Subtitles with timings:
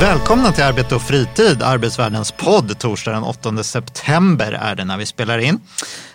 [0.00, 2.78] Välkomna till Arbete och fritid, Arbetsvärldens podd.
[2.78, 5.60] Torsdag den 8 september är det när vi spelar in.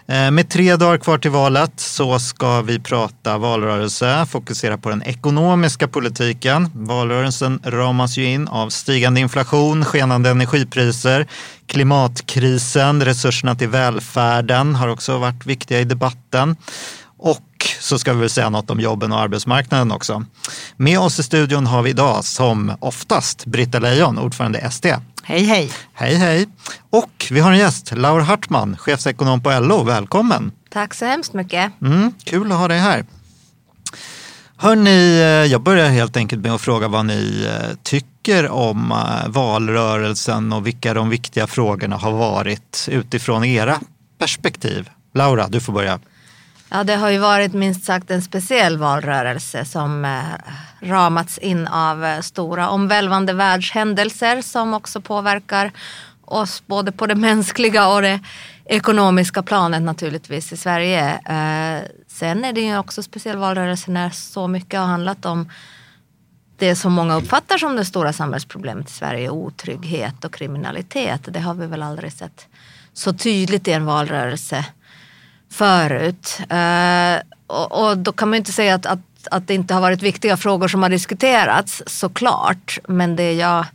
[0.07, 5.03] Eh, med tre dagar kvar till valet så ska vi prata valrörelse, fokusera på den
[5.03, 6.69] ekonomiska politiken.
[6.73, 11.27] Valrörelsen ramas ju in av stigande inflation, skenande energipriser,
[11.65, 16.55] klimatkrisen, resurserna till välfärden har också varit viktiga i debatten.
[17.17, 20.25] Och så ska vi väl säga något om jobben och arbetsmarknaden också.
[20.77, 24.85] Med oss i studion har vi idag som oftast Britta Lejon, ordförande SD.
[25.23, 25.71] Hej hej!
[25.93, 26.47] Hej hej!
[26.89, 29.83] Och vi har en gäst, Laura Hartman, chefsekonom på LO.
[29.83, 30.51] Välkommen!
[30.69, 31.81] Tack så hemskt mycket.
[31.81, 33.05] Mm, kul att ha dig här.
[34.57, 39.29] Hörni, eh, jag börjar helt enkelt med att fråga vad ni eh, tycker om eh,
[39.29, 43.79] valrörelsen och vilka de viktiga frågorna har varit utifrån era
[44.17, 44.89] perspektiv.
[45.13, 45.99] Laura, du får börja.
[46.73, 50.21] Ja, det har ju varit minst sagt en speciell valrörelse som eh,
[50.79, 55.71] ramats in av eh, stora omvälvande världshändelser som också påverkar
[56.25, 58.19] oss både på det mänskliga och det
[58.65, 61.09] ekonomiska planet naturligtvis i Sverige.
[61.13, 65.49] Eh, sen är det ju också speciell valrörelse när så mycket har handlat om
[66.57, 71.21] det som många uppfattar som det stora samhällsproblemet i Sverige, otrygghet och kriminalitet.
[71.27, 72.47] Det har vi väl aldrig sett
[72.93, 74.65] så tydligt i en valrörelse
[75.51, 76.39] förut.
[76.49, 78.99] Eh, och, och, då kan man ju inte säga att, att,
[79.31, 82.79] att det inte har varit viktiga frågor som har diskuterats såklart.
[82.87, 83.65] Men det jag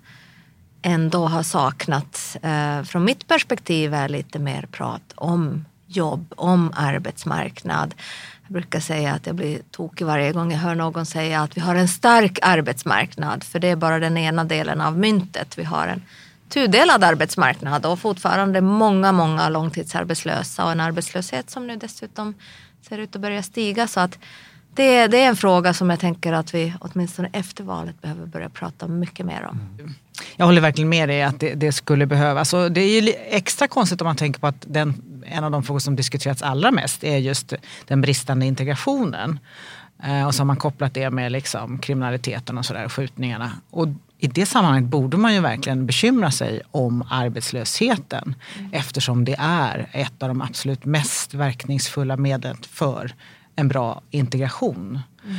[0.82, 7.94] ändå har saknat eh, från mitt perspektiv är lite mer prat om jobb, om arbetsmarknad.
[8.42, 11.60] Jag brukar säga att jag blir tokig varje gång jag hör någon säga att vi
[11.60, 13.44] har en stark arbetsmarknad.
[13.44, 15.58] För det är bara den ena delen av myntet.
[15.58, 16.02] Vi har en
[16.48, 22.34] tudelad arbetsmarknad och fortfarande många, många långtidsarbetslösa och en arbetslöshet som nu dessutom
[22.88, 23.86] ser ut att börja stiga.
[23.86, 24.18] Så att
[24.74, 28.48] det, det är en fråga som jag tänker att vi åtminstone efter valet behöver börja
[28.48, 29.60] prata mycket mer om.
[29.78, 29.94] Mm.
[30.36, 32.52] Jag håller verkligen med dig att det, det skulle behövas.
[32.52, 35.62] Och det är ju extra konstigt om man tänker på att den, en av de
[35.62, 37.52] frågor som diskuterats allra mest är just
[37.84, 39.38] den bristande integrationen.
[40.04, 43.52] Eh, och så har man kopplat det med liksom kriminaliteten och sådär, skjutningarna.
[43.70, 48.70] Och i det sammanhanget borde man ju verkligen bekymra sig om arbetslösheten mm.
[48.72, 53.14] eftersom det är ett av de absolut mest verkningsfulla medlen för
[53.56, 55.00] en bra integration.
[55.24, 55.36] Mm.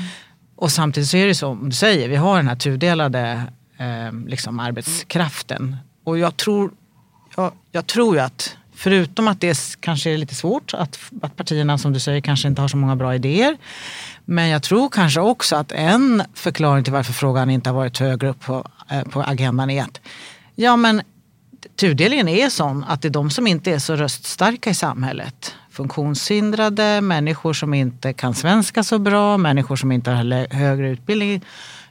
[0.56, 3.44] Och samtidigt så är det som du säger, vi har den här tudelade
[3.78, 5.78] eh, liksom arbetskraften.
[6.04, 6.72] Och jag tror,
[7.36, 11.78] jag, jag tror ju att förutom att det kanske är lite svårt att, att partierna
[11.78, 13.58] som du säger kanske inte har så många bra idéer
[14.30, 18.30] men jag tror kanske också att en förklaring till varför frågan inte har varit högre
[18.30, 20.00] upp på, eh, på agendan är att
[20.56, 21.02] ja, men
[21.76, 25.54] tudelningen är sån att det är de som inte är så röststarka i samhället.
[25.72, 31.46] Funktionshindrade, människor som inte kan svenska så bra, människor som inte har högre utbildning,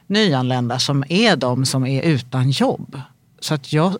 [0.07, 3.01] nyanlända som är de som är utan jobb.
[3.39, 3.97] Så att jag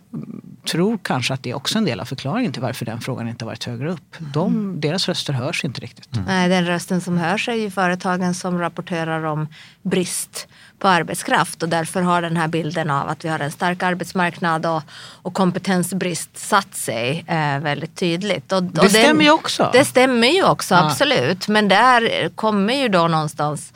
[0.67, 3.45] tror kanske att det är också en del av förklaringen till varför den frågan inte
[3.45, 4.15] varit högre upp.
[4.17, 4.81] De, mm.
[4.81, 6.15] Deras röster hörs inte riktigt.
[6.15, 6.25] Mm.
[6.27, 9.47] Nej, den rösten som hörs är ju företagen som rapporterar om
[9.81, 10.47] brist
[10.79, 14.65] på arbetskraft och därför har den här bilden av att vi har en stark arbetsmarknad
[14.65, 14.81] och,
[15.21, 18.51] och kompetensbrist satt sig eh, väldigt tydligt.
[18.51, 19.69] Och, och det stämmer ju också.
[19.73, 20.85] Det stämmer ju också, ja.
[20.85, 21.47] absolut.
[21.47, 23.73] Men där kommer ju då någonstans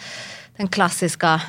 [0.58, 1.41] den klassiska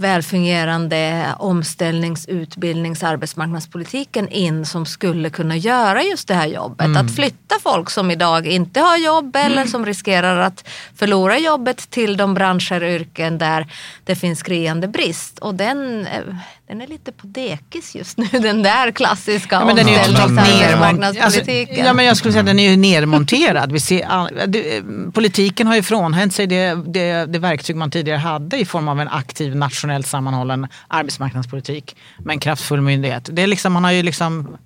[0.00, 6.86] välfungerande omställnings-, utbildnings-, arbetsmarknadspolitiken in som skulle kunna göra just det här jobbet.
[6.86, 7.06] Mm.
[7.06, 9.68] Att flytta folk som idag inte har jobb eller mm.
[9.68, 13.66] som riskerar att förlora jobbet till de branscher och yrken där
[14.04, 15.38] det finns skriande brist.
[15.38, 16.22] Och den, eh,
[16.70, 21.68] den är lite på dekis just nu, den där klassiska ja, omställningsarbetsmarknadspolitiken.
[21.68, 23.72] Alltså, ja, men jag skulle säga att den är ju nermonterad.
[23.72, 28.64] Vi ser, politiken har ju frånhänt sig det, det, det verktyg man tidigare hade i
[28.64, 33.28] form av en aktiv nationellt sammanhållen arbetsmarknadspolitik med en kraftfull myndighet.
[33.32, 34.56] Det är liksom, man har ju liksom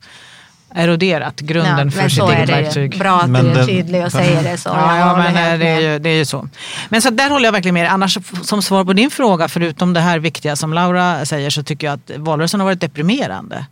[0.74, 2.98] eroderat grunden ja, för sitt eget verktyg.
[2.98, 4.68] Bra att men du är tydlig och säger det så.
[4.68, 6.48] Ja, ja men eh, det är, ju, det är ju så.
[6.88, 10.00] Men så där håller jag verkligen med Annars som svar på din fråga, förutom det
[10.00, 13.66] här viktiga som Laura säger så tycker jag att valrörelsen har varit deprimerande.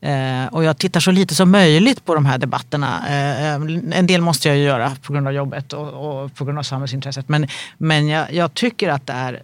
[0.00, 3.08] Eh, och jag tittar så lite som möjligt på de här debatterna.
[3.08, 3.54] Eh,
[3.98, 6.62] en del måste jag ju göra på grund av jobbet och, och på grund av
[6.62, 7.28] samhällsintresset.
[7.28, 7.46] Men,
[7.78, 9.42] men jag, jag tycker att det är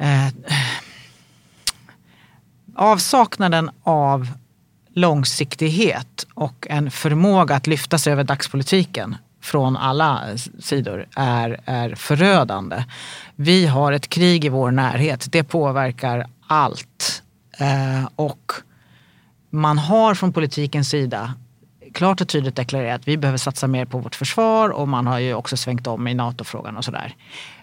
[0.00, 0.28] eh,
[2.74, 4.28] avsaknaden av
[4.94, 10.22] långsiktighet och en förmåga att lyfta sig över dagspolitiken från alla
[10.58, 12.84] sidor är, är förödande.
[13.36, 15.26] Vi har ett krig i vår närhet.
[15.32, 17.22] Det påverkar allt.
[17.58, 18.52] Eh, och
[19.50, 21.34] man har från politikens sida
[21.94, 25.18] klart och tydligt deklarerat att vi behöver satsa mer på vårt försvar och man har
[25.18, 27.16] ju också svängt om i NATO-frågan och sådär.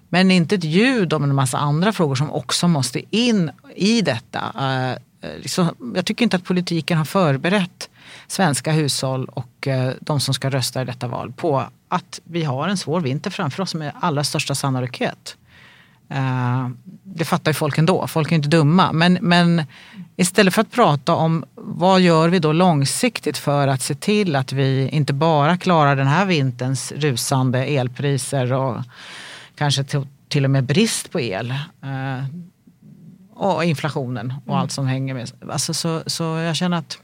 [0.09, 4.53] Men inte ett ljud om en massa andra frågor som också måste in i detta.
[4.59, 7.89] Eh, Eh, liksom, jag tycker inte att politiken har förberett
[8.27, 12.67] svenska hushåll och eh, de som ska rösta i detta val på att vi har
[12.67, 15.37] en svår vinter framför oss med allra största sannolikhet.
[16.09, 16.69] Eh,
[17.03, 18.91] det fattar ju folk ändå, folk är inte dumma.
[18.91, 19.63] Men, men
[20.15, 24.51] istället för att prata om vad gör vi då långsiktigt för att se till att
[24.51, 28.81] vi inte bara klarar den här vinterns rusande elpriser och
[29.55, 29.83] kanske
[30.27, 31.53] till, och med brist på el.
[33.41, 34.61] Och inflationen och mm.
[34.61, 35.31] allt som hänger med.
[35.51, 36.97] Alltså så, så jag känner att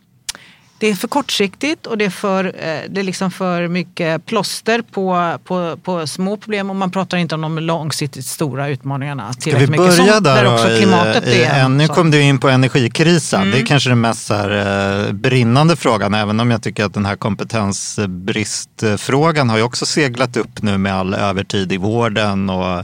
[0.79, 2.51] det är för kortsiktigt och det är för, eh,
[2.89, 7.35] det är liksom för mycket plåster på, på, på små problem och man pratar inte
[7.35, 9.33] om de långsiktigt stora utmaningarna.
[9.33, 12.49] Ska vi börja mycket, där, där också klimatet i, är Nu kom du in på
[12.49, 13.41] energikrisen.
[13.41, 13.53] Mm.
[13.53, 17.05] Det är kanske den mest här, eh, brinnande frågan även om jag tycker att den
[17.05, 22.83] här kompetensbristfrågan har ju också seglat upp nu med all övertid i vården och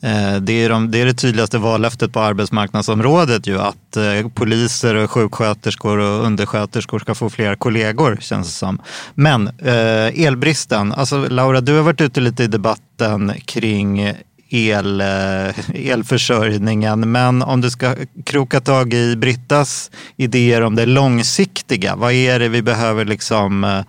[0.00, 4.94] Eh, det är, de, det är det tydligaste vallöftet på arbetsmarknadsområdet ju att eh, poliser
[4.94, 8.82] och sjuksköterskor och undersköterskor ska få fler kollegor känns det som.
[9.14, 14.12] Men eh, elbristen, alltså Laura du har varit ute lite i debatten kring
[14.48, 17.12] el, eh, elförsörjningen.
[17.12, 17.94] Men om du ska
[18.24, 23.82] kroka tag i Brittas idéer om det långsiktiga, vad är det vi behöver liksom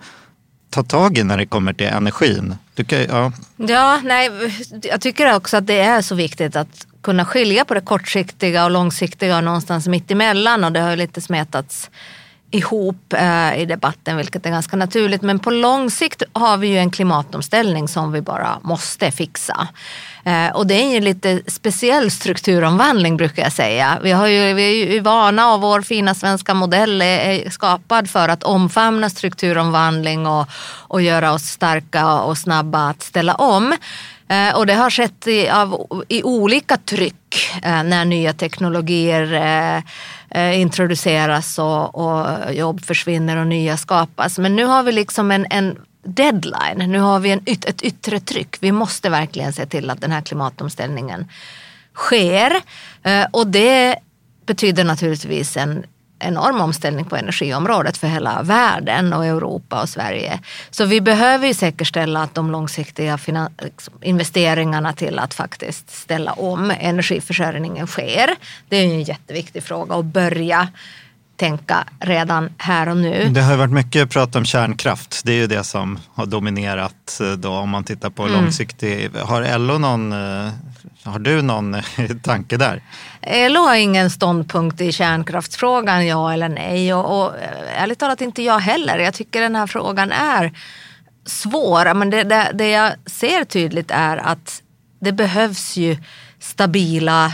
[0.70, 2.54] ta tag i när det kommer till energin?
[2.84, 3.32] Kan, ja.
[3.56, 4.30] ja, nej,
[4.82, 8.70] jag tycker också att det är så viktigt att kunna skilja på det kortsiktiga och
[8.70, 11.90] långsiktiga och någonstans mitt emellan och det har ju lite smetats
[12.50, 15.22] ihop eh, i debatten vilket är ganska naturligt.
[15.22, 19.68] Men på lång sikt har vi ju en klimatomställning som vi bara måste fixa.
[20.24, 23.98] Eh, och det är en lite speciell strukturomvandling brukar jag säga.
[24.02, 28.28] Vi, har ju, vi är ju vana av vår fina svenska modell är skapad för
[28.28, 30.46] att omfamna strukturomvandling och,
[30.88, 33.76] och göra oss starka och snabba att ställa om.
[34.54, 39.82] Och det har skett i, av, i olika tryck när nya teknologier
[40.54, 44.38] introduceras och, och, jobb försvinner och nya skapas.
[44.38, 46.90] Men nu har vi liksom en, en deadline.
[46.90, 48.56] Nu har vi en yt, ett yttre tryck.
[48.60, 51.28] Vi måste verkligen se till att den här klimatomställningen
[51.94, 52.52] sker.
[53.02, 53.96] Eh, och det
[54.46, 55.84] betyder naturligtvis en
[56.20, 60.40] enorm omställning på energiområdet för hela världen och Europa och Sverige.
[60.70, 63.18] Så vi behöver ju säkerställa att de långsiktiga
[63.62, 68.36] liksom, investeringarna till att faktiskt ställa om energiförsörjningen sker.
[68.68, 70.68] Det är ju en jätteviktig fråga att börja
[71.40, 73.28] tänka redan här och nu.
[73.30, 75.22] Det har varit mycket prat om kärnkraft.
[75.24, 78.34] Det är ju det som har dominerat eh, då, om man tittar på mm.
[78.34, 79.10] långsiktig.
[79.16, 80.50] Har LO någon, eh,
[81.04, 81.76] har du någon
[82.22, 82.82] tanke där?
[83.48, 86.94] LO har ingen ståndpunkt i kärnkraftsfrågan, ja eller nej.
[86.94, 87.34] Och, och
[87.76, 88.98] ärligt talat inte jag heller.
[88.98, 90.52] Jag tycker den här frågan är
[91.26, 91.94] svår.
[91.94, 94.62] Men det, det, det jag ser tydligt är att
[95.00, 95.96] det behövs ju
[96.38, 97.32] stabila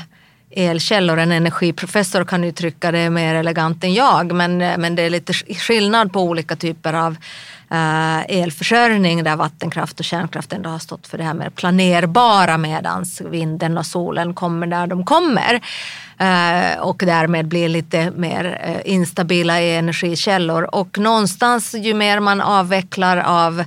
[0.57, 1.19] elkällor.
[1.19, 5.33] En energiprofessor kan uttrycka det mer elegant än jag men, eh, men det är lite
[5.33, 7.17] skillnad på olika typer av
[7.73, 13.21] uh, elförsörjning där vattenkraft och kärnkraft ändå har stått för det här mer planerbara medans
[13.21, 15.61] vinden och solen kommer där de kommer.
[16.19, 18.45] Eh, och därmed blir lite mer
[18.85, 23.65] instabila instabila energikällor och någonstans ju mer man avvecklar av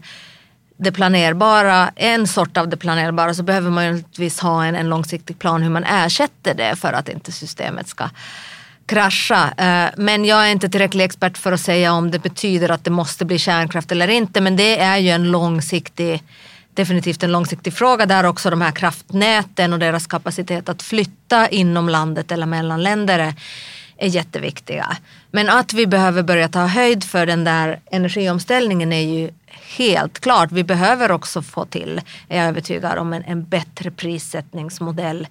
[0.81, 5.39] det planerbara, en sort av det planerbara så behöver man givetvis ha en, en långsiktig
[5.39, 8.09] plan hur man ersätter det för att inte systemet ska
[8.86, 9.53] krascha.
[9.57, 12.91] Eh, men jag är inte tillräcklig expert för att säga om det betyder att det
[12.91, 14.41] måste bli kärnkraft eller inte.
[14.41, 16.24] Men det är ju en långsiktig,
[16.74, 21.89] definitivt en långsiktig fråga där också de här kraftnäten och deras kapacitet att flytta inom
[21.89, 23.33] landet eller mellan länder
[23.98, 24.98] är jätteviktiga.
[25.31, 29.31] Men att vi behöver börja ta höjd för den där energiomställningen är ju
[29.77, 30.51] helt klart.
[30.51, 35.27] Vi behöver också få till, är jag övertygad om, en, en bättre prissättningsmodell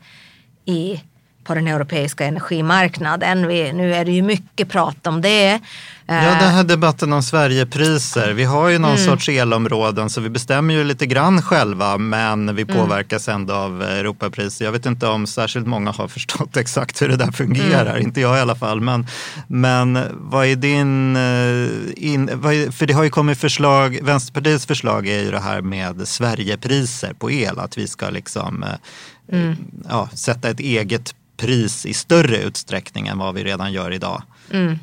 [0.64, 1.00] i
[1.48, 3.46] på den europeiska energimarknaden.
[3.46, 5.60] Vi, nu är det ju mycket prat om det.
[6.06, 8.32] Ja, den här debatten om Sverigepriser.
[8.32, 9.04] Vi har ju någon mm.
[9.04, 12.76] sorts elområden så vi bestämmer ju lite grann själva men vi mm.
[12.76, 14.64] påverkas ändå av Europapriser.
[14.64, 18.02] Jag vet inte om särskilt många har förstått exakt hur det där fungerar, mm.
[18.02, 18.80] inte jag i alla fall.
[18.80, 19.06] Men,
[19.46, 21.16] men vad är din...
[21.16, 25.60] Eh, in, är, för det har ju kommit förslag, Vänsterpartiets förslag är ju det här
[25.60, 29.56] med Sverigepriser på el, att vi ska liksom eh, mm.
[29.88, 34.22] ja, sätta ett eget pris i större utsträckning än vad vi redan gör idag.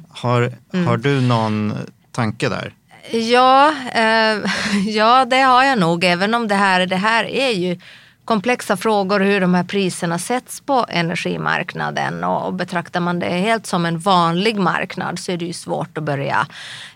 [0.09, 0.51] Har,
[0.85, 1.74] har du någon
[2.12, 2.74] tanke där?
[3.12, 4.38] Ja, eh,
[4.88, 6.03] ja, det har jag nog.
[6.03, 7.79] Även om det här, det här är ju
[8.25, 12.24] komplexa frågor hur de här priserna sätts på energimarknaden.
[12.24, 15.97] Och, och betraktar man det helt som en vanlig marknad så är det ju svårt
[15.97, 16.47] att börja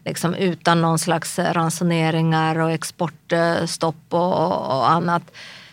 [0.05, 5.23] liksom, utan någon slags ransoneringar och exportstopp och, och annat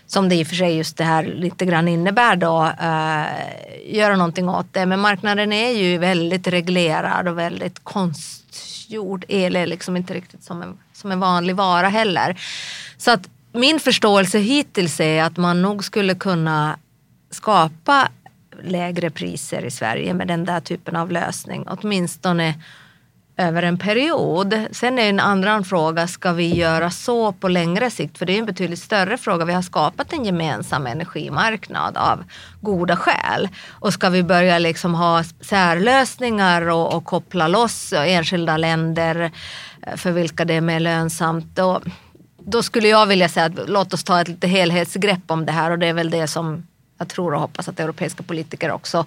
[0.07, 4.17] som det i och för sig just det här lite grann innebär då, eh, göra
[4.17, 4.87] någonting åt det.
[4.87, 9.25] Men marknaden är ju väldigt reglerad och väldigt konstgjord.
[9.29, 12.41] El är liksom inte riktigt som en, som en vanlig vara heller.
[12.97, 16.79] Så att min förståelse hittills är att man nog skulle kunna
[17.31, 18.09] skapa
[18.63, 21.65] lägre priser i Sverige med den där typen av lösning.
[21.69, 22.55] Åtminstone
[23.37, 24.66] över en period.
[24.71, 28.19] Sen är en annan fråga, ska vi göra så på längre sikt?
[28.19, 29.45] För det är en betydligt större fråga.
[29.45, 32.25] Vi har skapat en gemensam energimarknad av
[32.61, 33.49] goda skäl.
[33.71, 39.31] Och ska vi börja liksom ha särlösningar och, och koppla loss enskilda länder
[39.83, 41.47] eh, för vilka det är mer lönsamt.
[41.55, 41.81] Då,
[42.38, 45.71] då skulle jag vilja säga att låt oss ta ett lite helhetsgrepp om det här
[45.71, 46.66] och det är väl det som
[46.99, 49.05] jag tror och hoppas att europeiska politiker också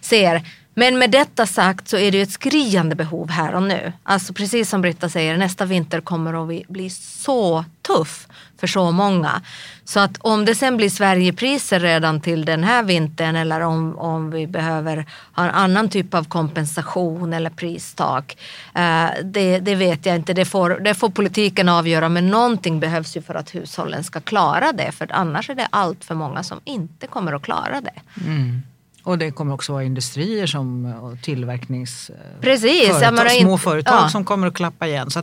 [0.00, 0.42] ser.
[0.78, 3.92] Men med detta sagt så är det ju ett skriande behov här och nu.
[4.02, 8.28] Alltså precis som Britta säger, nästa vinter kommer att bli så tuff
[8.60, 9.42] för så många.
[9.84, 14.30] Så att om det sen blir Sverigepriser redan till den här vintern eller om, om
[14.30, 18.38] vi behöver ha en annan typ av kompensation eller pristak.
[18.74, 23.16] Eh, det, det, vet jag inte, det får, det får politiken avgöra men någonting behövs
[23.16, 24.92] ju för att hushållen ska klara det.
[24.92, 28.24] För annars är det allt för många som inte kommer att klara det.
[28.26, 28.62] Mm.
[29.06, 32.10] Och det kommer också vara industrier som, och tillverknings...
[32.40, 34.08] Precis, företag, menar, små företag ja.
[34.08, 35.10] som kommer att klappa igen.
[35.10, 35.20] Så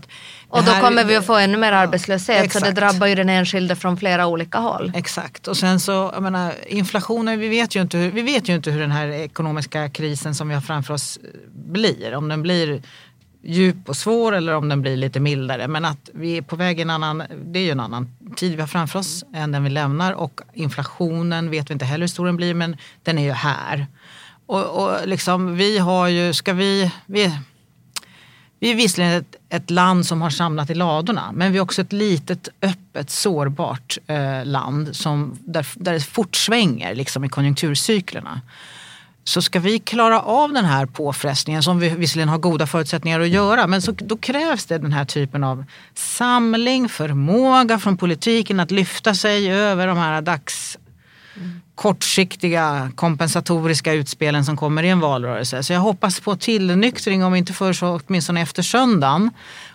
[0.50, 2.66] och då här, kommer vi att få ännu mer arbetslöshet exakt.
[2.66, 4.92] så det drabbar ju den enskilde från flera olika håll.
[4.96, 8.56] Exakt och sen så, jag menar, inflationen, vi vet, ju inte hur, vi vet ju
[8.56, 11.20] inte hur den här ekonomiska krisen som vi har framför oss
[11.54, 12.16] blir.
[12.16, 12.82] Om den blir
[13.44, 15.68] djup och svår eller om den blir lite mildare.
[15.68, 18.62] Men att vi är på väg en annan, det är ju en annan tid vi
[18.62, 22.25] har framför oss än den vi lämnar och inflationen vet vi inte heller hur stor
[22.25, 23.88] den blir men den är ju här.
[24.46, 27.32] Och, och liksom vi har ju, ska vi, vi
[28.63, 31.82] vi är visserligen ett, ett, land som har samlat i ladorna men vi är också
[31.82, 38.42] ett litet, öppet, sårbart eh, land som, där, där det fortsvänger liksom, i konjunkturcyklerna.
[39.24, 43.30] Så ska vi klara av den här påfrestningen som vi visserligen har goda förutsättningar att
[43.30, 48.72] göra men så, då krävs det den här typen av samling, förmåga från politiken att
[48.72, 50.77] lyfta sig över de här dags
[51.75, 55.63] kortsiktiga kompensatoriska utspelen som kommer i en valrörelse.
[55.63, 59.32] Så jag hoppas på tillnyktring, om inte förr så åtminstone efter söndagen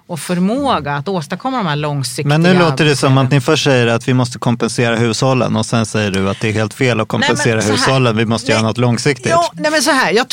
[0.09, 2.38] och förmåga att åstadkomma de här långsiktiga...
[2.38, 5.67] Men nu låter det som att ni först säger att vi måste kompensera hushållen och
[5.67, 8.57] sen säger du att det är helt fel att kompensera nej, hushållen, vi måste nej,
[8.57, 9.31] göra något långsiktigt.
[9.31, 10.27] Ja, nej men så här, jag,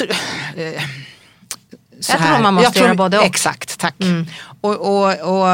[0.58, 0.82] eh,
[2.00, 3.26] så jag tror man måste tror, göra både och.
[3.26, 3.96] Exakt, tack.
[4.00, 4.26] Mm.
[4.62, 5.48] Och, och, och,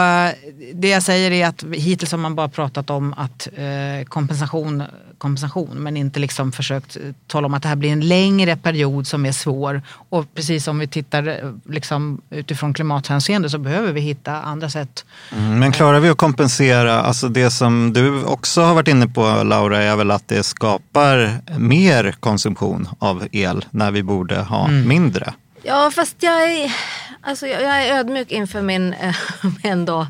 [0.74, 4.84] det jag säger är att hittills har man bara pratat om att eh, kompensation,
[5.18, 9.26] kompensation men inte liksom försökt tala om att det här blir en längre period som
[9.26, 9.82] är svår.
[10.10, 11.36] Och precis som vi tittar eh,
[11.70, 15.06] liksom, utifrån klimathänseende så behöver vi hitta andra sätt.
[15.32, 19.44] Mm, men klarar vi att kompensera, alltså det som du också har varit inne på
[19.44, 24.88] Laura är väl att det skapar mer konsumtion av el när vi borde ha mm.
[24.88, 25.34] mindre?
[25.64, 26.76] Ja, fast jag är,
[27.22, 29.16] alltså jag, jag är ödmjuk inför min äh,
[29.64, 30.08] ändå,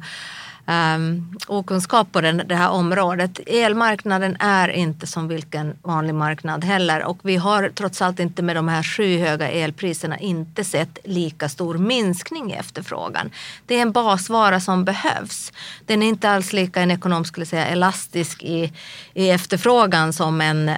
[0.67, 3.39] ähm, okunskap på den, det här området.
[3.48, 8.55] Elmarknaden är inte som vilken vanlig marknad heller och vi har trots allt inte med
[8.55, 13.31] de här skyhöga elpriserna inte sett lika stor minskning i efterfrågan.
[13.65, 15.53] Det är en basvara som behövs.
[15.86, 18.74] Den är inte alls lika en ekonom skulle säga elastisk i,
[19.13, 20.75] i efterfrågan som en, äh,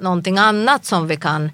[0.00, 1.50] någonting annat som vi kan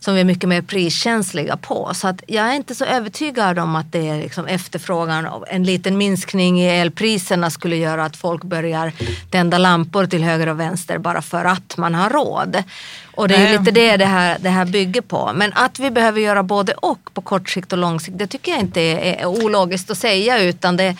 [0.00, 1.90] som vi är mycket mer priskänsliga på.
[1.94, 5.64] Så att jag är inte så övertygad om att det är liksom efterfrågan och en
[5.64, 8.92] liten minskning i elpriserna skulle göra att folk börjar
[9.30, 12.62] tända lampor till höger och vänster bara för att man har råd.
[13.14, 13.58] Och det är Nej.
[13.58, 15.32] lite det det här, det här bygger på.
[15.34, 18.52] Men att vi behöver göra både och på kort sikt och lång sikt det tycker
[18.52, 20.96] jag inte är, är ologiskt att säga utan det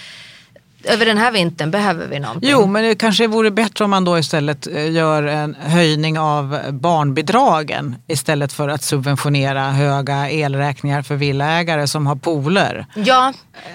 [0.84, 2.50] över den här vintern behöver vi någonting.
[2.50, 6.58] Jo, men det kanske vore bättre om man då istället eh, gör en höjning av
[6.70, 12.86] barnbidragen istället för att subventionera höga elräkningar för villaägare som har pooler.
[12.94, 13.32] Ja,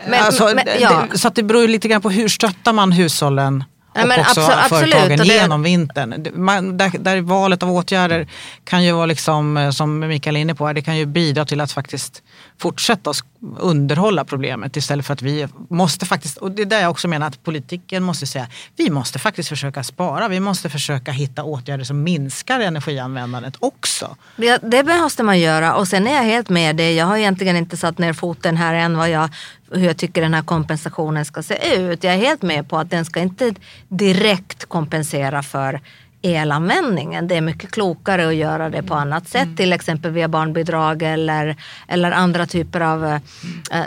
[0.07, 1.05] men, alltså, men ja.
[1.13, 3.63] Så att det beror lite grann på hur stöttar man hushållen
[3.95, 6.27] Ja, och också abso- absolut, företagen det- genom vintern.
[6.33, 8.27] Man, där, där valet av åtgärder
[8.63, 11.61] kan ju vara, liksom, eh, som Mikael är inne på, det kan ju bidra till
[11.61, 12.21] att faktiskt
[12.57, 13.13] fortsätta
[13.59, 17.27] underhålla problemet istället för att vi måste faktiskt, och det är där jag också menar
[17.27, 22.03] att politiken måste säga, vi måste faktiskt försöka spara, vi måste försöka hitta åtgärder som
[22.03, 24.15] minskar energianvändandet också.
[24.35, 26.95] Det, det måste man göra och sen är jag helt med dig.
[26.95, 29.29] Jag har egentligen inte satt ner foten här än vad jag,
[29.73, 32.03] hur jag tycker den här kompensationen ska se ut.
[32.03, 33.53] Jag är helt med på att den ska inte
[33.89, 35.81] direkt kompensera för
[36.25, 37.27] elanvändningen.
[37.27, 41.55] Det är mycket klokare att göra det på annat sätt, till exempel via barnbidrag eller,
[41.87, 43.19] eller andra typer av eh,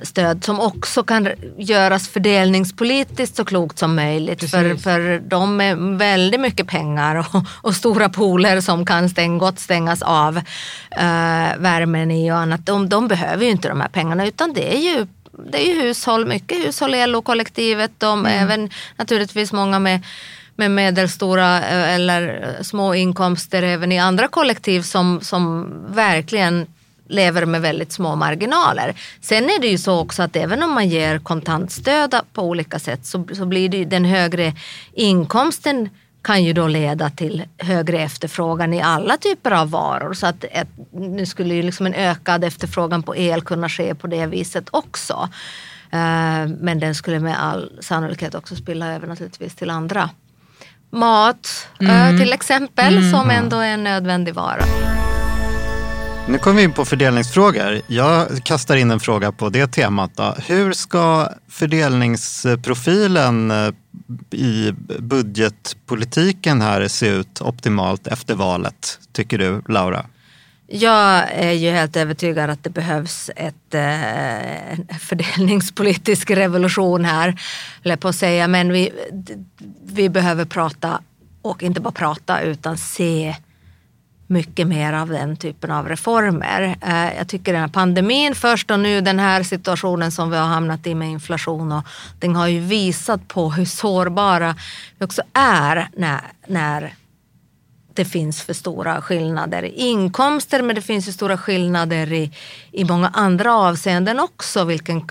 [0.02, 4.50] stöd som också kan göras fördelningspolitiskt så klokt som möjligt.
[4.50, 9.58] För, för de är väldigt mycket pengar och, och stora pooler som kan stäng, gott
[9.58, 10.36] stängas av
[10.90, 12.66] eh, värmen i och annat.
[12.66, 15.06] De, de behöver ju inte de här pengarna utan det är ju
[15.38, 17.90] det är ju hushåll, mycket hushåll i LO-kollektivet.
[17.98, 20.04] De även naturligtvis många med,
[20.56, 26.66] med medelstora eh, eller eh, små inkomster även i andra kollektiv som, som verkligen
[27.08, 28.94] lever med väldigt små marginaler.
[29.20, 33.06] Sen är det ju så också att även om man ger kontantstöd på olika sätt
[33.06, 34.54] så, så blir det ju den högre
[34.92, 35.88] inkomsten
[36.26, 40.14] kan ju då leda till högre efterfrågan i alla typer av varor.
[40.14, 44.06] Så att ett, nu skulle ju liksom en ökad efterfrågan på el kunna ske på
[44.06, 45.28] det viset också.
[45.90, 50.10] Eh, men den skulle med all sannolikhet också spilla över naturligtvis till andra.
[50.90, 54.64] Mat eh, till exempel som ändå är en nödvändig vara.
[56.28, 57.80] Nu kommer vi in på fördelningsfrågor.
[57.86, 60.10] Jag kastar in en fråga på det temat.
[60.16, 60.34] Då.
[60.46, 63.70] Hur ska fördelningsprofilen eh,
[64.30, 70.06] i budgetpolitiken här se ut optimalt efter valet, tycker du, Laura?
[70.68, 77.28] Jag är ju helt övertygad att det behövs ett, eh, en fördelningspolitisk revolution här,
[77.82, 78.48] höll jag på att säga.
[78.48, 78.90] Men vi,
[79.84, 81.00] vi behöver prata,
[81.42, 83.36] och inte bara prata, utan se
[84.26, 86.76] mycket mer av den typen av reformer.
[86.80, 90.46] Eh, jag tycker den här pandemin först och nu den här situationen som vi har
[90.46, 91.84] hamnat i med inflation och
[92.18, 94.56] den har ju visat på hur sårbara
[94.98, 96.94] vi också är när, när
[97.94, 102.32] det finns för stora skillnader i inkomster men det finns ju stora skillnader i,
[102.72, 104.64] i många andra avseenden också.
[104.64, 105.08] Vilken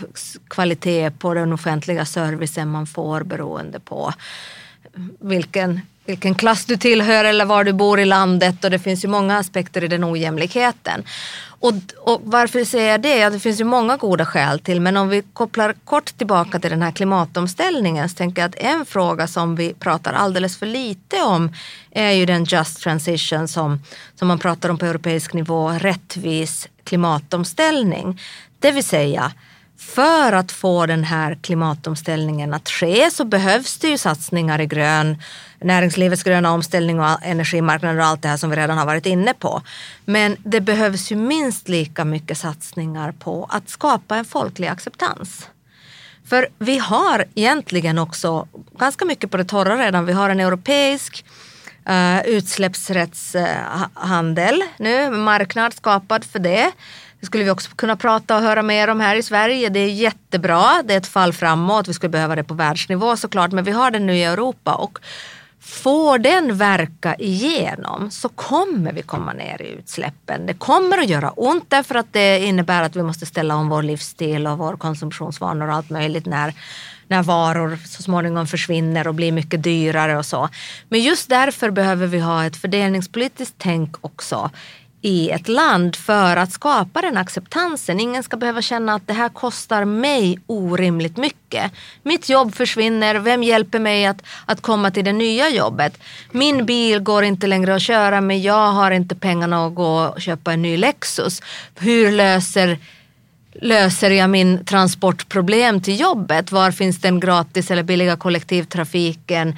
[0.47, 4.13] kvalitet på den offentliga servicen man får beroende på
[5.19, 9.07] vilken, vilken klass du tillhör eller var du bor i landet och det finns ju
[9.07, 11.03] många aspekter i den ojämlikheten.
[11.59, 13.17] Och, och varför säger jag det?
[13.17, 16.69] Ja, det finns ju många goda skäl till men om vi kopplar kort tillbaka till
[16.69, 21.21] den här klimatomställningen så tänker jag att en fråga som vi pratar alldeles för lite
[21.21, 21.53] om
[21.91, 23.81] är ju den just transition som,
[24.15, 28.21] som man pratar om på europeisk nivå, rättvis klimatomställning.
[28.59, 29.31] Det vill säga
[29.85, 35.17] för att få den här klimatomställningen att ske så behövs det ju satsningar i grön,
[35.61, 39.33] näringslivets gröna omställning och energimarknaden och allt det här som vi redan har varit inne
[39.33, 39.61] på.
[40.05, 45.47] Men det behövs ju minst lika mycket satsningar på att skapa en folklig acceptans.
[46.25, 50.05] För vi har egentligen också ganska mycket på det torra redan.
[50.05, 51.25] Vi har en europeisk
[51.89, 56.71] uh, utsläppsrättshandel nu, marknad skapad för det.
[57.25, 59.69] Det skulle vi också kunna prata och höra mer om här i Sverige.
[59.69, 61.87] Det är jättebra, det är ett fall framåt.
[61.87, 64.75] Vi skulle behöva det på världsnivå såklart, men vi har den nu i Europa.
[64.75, 64.99] Och
[65.59, 70.45] Får den verka igenom så kommer vi komma ner i utsläppen.
[70.45, 73.83] Det kommer att göra ont därför att det innebär att vi måste ställa om vår
[73.83, 76.53] livsstil och vår konsumtionsvanor och allt möjligt när,
[77.07, 80.49] när varor så småningom försvinner och blir mycket dyrare och så.
[80.89, 84.51] Men just därför behöver vi ha ett fördelningspolitiskt tänk också
[85.05, 87.99] i ett land för att skapa den acceptansen.
[87.99, 91.71] Ingen ska behöva känna att det här kostar mig orimligt mycket.
[92.03, 95.99] Mitt jobb försvinner, vem hjälper mig att, att komma till det nya jobbet?
[96.31, 100.21] Min bil går inte längre att köra men jag har inte pengarna att gå och
[100.21, 101.41] köpa en ny Lexus.
[101.75, 102.79] Hur löser
[103.61, 106.51] löser jag min transportproblem till jobbet?
[106.51, 109.49] Var finns den gratis eller billiga kollektivtrafiken?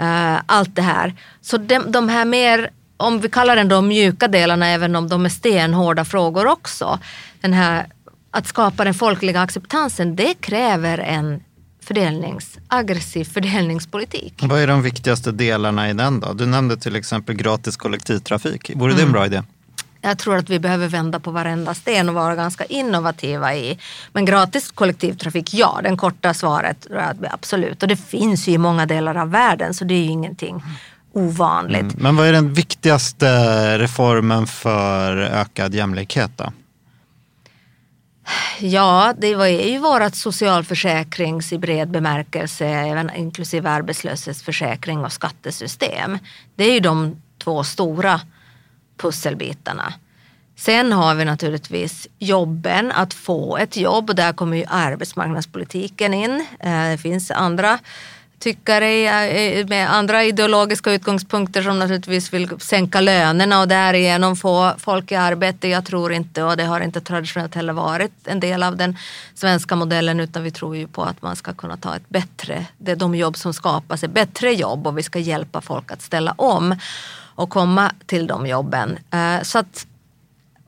[0.00, 1.14] Uh, allt det här.
[1.40, 5.24] Så de, de här mer om vi kallar den de mjuka delarna, även om de
[5.24, 6.98] är stenhårda frågor också.
[7.40, 7.86] Den här,
[8.30, 11.42] att skapa den folkliga acceptansen, det kräver en
[11.82, 14.34] fördelnings, aggressiv fördelningspolitik.
[14.42, 16.32] Vad är de viktigaste delarna i den då?
[16.32, 18.70] Du nämnde till exempel gratis kollektivtrafik.
[18.74, 19.42] Vore det en bra idé?
[20.00, 23.78] Jag tror att vi behöver vända på varenda sten och vara ganska innovativa i.
[24.12, 26.86] Men gratis kollektivtrafik, ja, den korta svaret
[27.30, 27.82] absolut.
[27.82, 30.62] Och det finns ju i många delar av världen så det är ju ingenting
[31.16, 31.80] ovanligt.
[31.80, 31.96] Mm.
[31.98, 36.52] Men vad är den viktigaste reformen för ökad jämlikhet då?
[38.60, 46.18] Ja, det var ju vårt socialförsäkrings i bred bemärkelse, även inklusive arbetslöshetsförsäkring och skattesystem.
[46.56, 48.20] Det är ju de två stora
[48.96, 49.94] pusselbitarna.
[50.56, 56.46] Sen har vi naturligtvis jobben, att få ett jobb och där kommer ju arbetsmarknadspolitiken in.
[56.60, 57.78] Eh, det finns andra
[58.38, 65.14] tyckare med andra ideologiska utgångspunkter som naturligtvis vill sänka lönerna och därigenom få folk i
[65.14, 65.68] arbete.
[65.68, 68.96] Jag tror inte, och det har inte traditionellt heller varit en del av den
[69.34, 72.92] svenska modellen utan vi tror ju på att man ska kunna ta ett bättre, det
[72.92, 76.32] är de jobb som skapas är bättre jobb och vi ska hjälpa folk att ställa
[76.32, 76.74] om
[77.34, 78.98] och komma till de jobben.
[79.10, 79.86] Eh, så att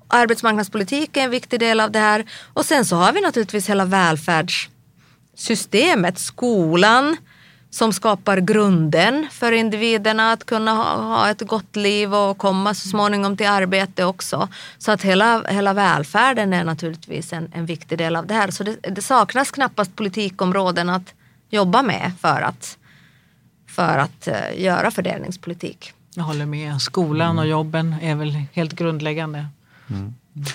[0.09, 3.85] arbetsmarknadspolitik är en viktig del av det här och sen så har vi naturligtvis hela
[3.85, 7.17] välfärdssystemet, skolan,
[7.71, 13.37] som skapar grunden för individerna att kunna ha, ett gott liv och komma så småningom
[13.37, 14.49] till arbete också.
[14.79, 18.51] Så att hela, hela välfärden är naturligtvis en, en viktig del av det här.
[18.51, 21.15] Så det, det, saknas knappast politikområden att
[21.51, 22.79] jobba med för att,
[23.67, 25.93] för att uh, göra fördelningspolitik.
[26.15, 26.83] Jag håller med.
[26.83, 29.47] Skolan och jobben är väl helt grundläggande.
[29.91, 30.15] Mm.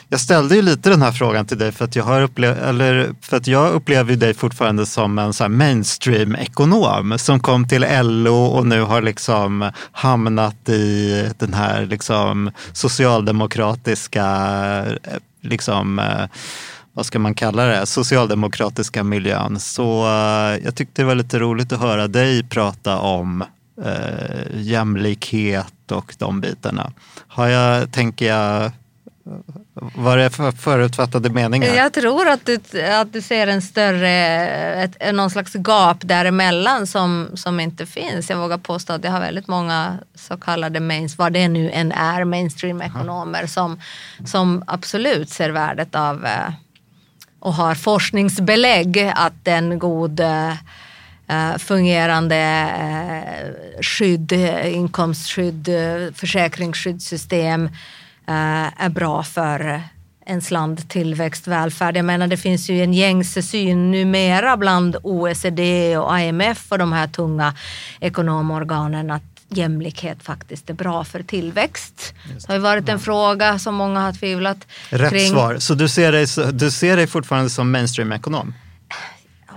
[0.10, 3.14] Jag ställde ju lite den här frågan till dig för att jag, har upplev, eller
[3.22, 8.68] för att jag upplever dig fortfarande som en så mainstream-ekonom som kom till LO och
[8.68, 14.26] nu har liksom hamnat i den här liksom socialdemokratiska,
[15.04, 16.26] eh, liksom, eh,
[16.94, 19.60] vad ska man kalla det, socialdemokratiska miljön.
[19.60, 23.44] Så eh, jag tyckte det var lite roligt att höra dig prata om
[23.84, 26.92] eh, jämlikhet och de bitarna.
[27.28, 28.72] Har jag, tänker jag,
[29.96, 31.76] vad är det för förutfattade meningar?
[31.76, 34.10] Jag tror att du, att du ser en större,
[34.84, 38.30] ett, någon slags gap däremellan som, som inte finns.
[38.30, 41.92] Jag vågar påstå att jag har väldigt många så kallade mains, vad det nu än
[41.92, 43.82] är, mainstream-ekonomer som,
[44.26, 46.54] som absolut ser värdet av eh,
[47.40, 50.54] och har forskningsbelägg att en god eh,
[51.58, 52.36] fungerande
[52.80, 54.32] eh, skydd,
[54.64, 55.70] inkomstskydd,
[56.16, 57.70] försäkringsskyddssystem
[58.28, 59.82] är bra för
[60.26, 61.98] ens land tillväxt, välfärd.
[61.98, 66.94] Jag menar det finns ju en gängse syn numera bland OECD och IMF och de
[66.94, 67.54] här tunga
[68.00, 72.14] ekonomorganen att jämlikhet faktiskt är bra för tillväxt.
[72.28, 75.30] Det har ju varit en fråga som många har tvivlat Rätt kring.
[75.30, 75.58] svar.
[75.60, 78.54] Så du ser dig, du ser dig fortfarande som mainstream-ekonom?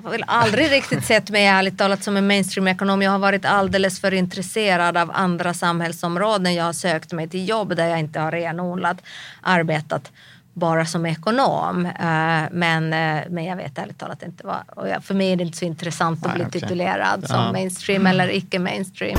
[0.07, 3.03] Har väl aldrig riktigt sett mig ärligt talat som en mainstream-ekonom.
[3.03, 6.55] Jag har varit alldeles för intresserad av andra samhällsområden.
[6.55, 8.97] Jag har sökt mig till jobb där jag inte har renodlat
[9.43, 10.13] arbetat
[10.55, 11.87] bara som ekonom.
[11.87, 14.63] Eh, men, eh, men jag vet ärligt talat inte vad.
[14.67, 18.59] Och för mig är det inte så intressant att bli titulerad som mainstream eller icke
[18.59, 19.19] mainstream.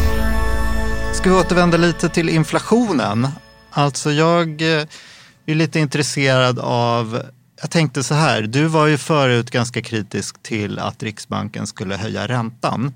[1.13, 3.27] Ska vi återvända lite till inflationen?
[3.71, 4.87] Alltså jag eh,
[5.45, 7.21] är lite intresserad av
[7.61, 12.27] jag tänkte så här, du var ju förut ganska kritisk till att Riksbanken skulle höja
[12.27, 12.93] räntan.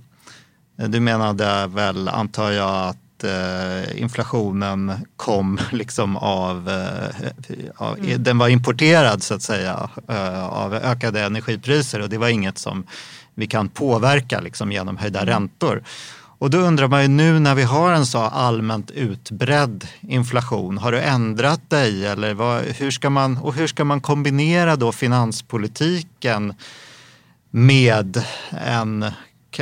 [0.75, 8.23] Du menade väl, antar jag, att eh, inflationen kom liksom av, eh, av mm.
[8.23, 12.87] den var importerad så att säga eh, av ökade energipriser och det var inget som
[13.35, 15.33] vi kan påverka liksom, genom höjda mm.
[15.33, 15.83] räntor.
[16.41, 20.91] Och då undrar man ju nu när vi har en så allmänt utbredd inflation, har
[20.91, 26.53] du ändrat dig eller vad, hur, ska man, och hur ska man kombinera då finanspolitiken
[27.51, 29.05] med en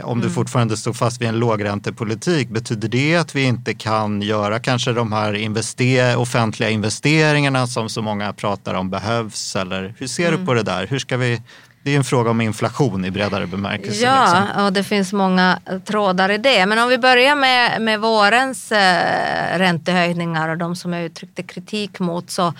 [0.03, 0.35] om du mm.
[0.35, 5.11] fortfarande står fast vid en lågräntepolitik, betyder det att vi inte kan göra kanske de
[5.11, 9.55] här invester offentliga investeringarna som så många pratar om behövs?
[9.55, 10.39] Eller hur ser mm.
[10.39, 10.87] du på det där?
[10.87, 11.41] Hur ska vi
[11.83, 14.03] det är en fråga om inflation i bredare bemärkelse.
[14.03, 14.65] Ja, liksom.
[14.65, 16.65] och det finns många trådar i det.
[16.65, 21.99] Men om vi börjar med, med vårens eh, räntehöjningar och de som jag uttryckte kritik
[21.99, 22.53] mot så,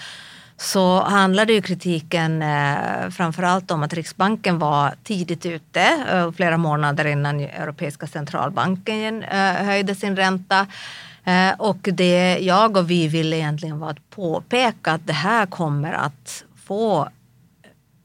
[0.57, 7.05] så handlade ju kritiken eh, framförallt om att Riksbanken var tidigt ute, eh, flera månader
[7.05, 10.67] innan Europeiska centralbanken eh, höjde sin ränta.
[11.23, 15.93] Eh, och det jag och vi ville egentligen var att påpeka att det här kommer
[15.93, 17.09] att få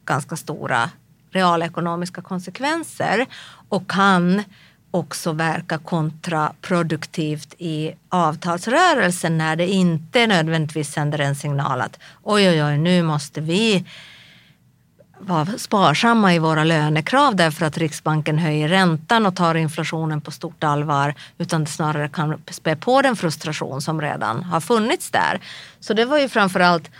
[0.04, 0.90] ganska stora
[1.34, 3.26] realekonomiska konsekvenser
[3.68, 4.42] och kan
[4.90, 12.64] också verka kontraproduktivt i avtalsrörelsen när det inte nödvändigtvis sänder en signal att oj, oj,
[12.64, 13.84] oj, nu måste vi
[15.18, 20.64] vara sparsamma i våra lönekrav därför att Riksbanken höjer räntan och tar inflationen på stort
[20.64, 25.40] allvar utan det snarare kan spä på den frustration som redan har funnits där.
[25.80, 26.90] Så det var ju framförallt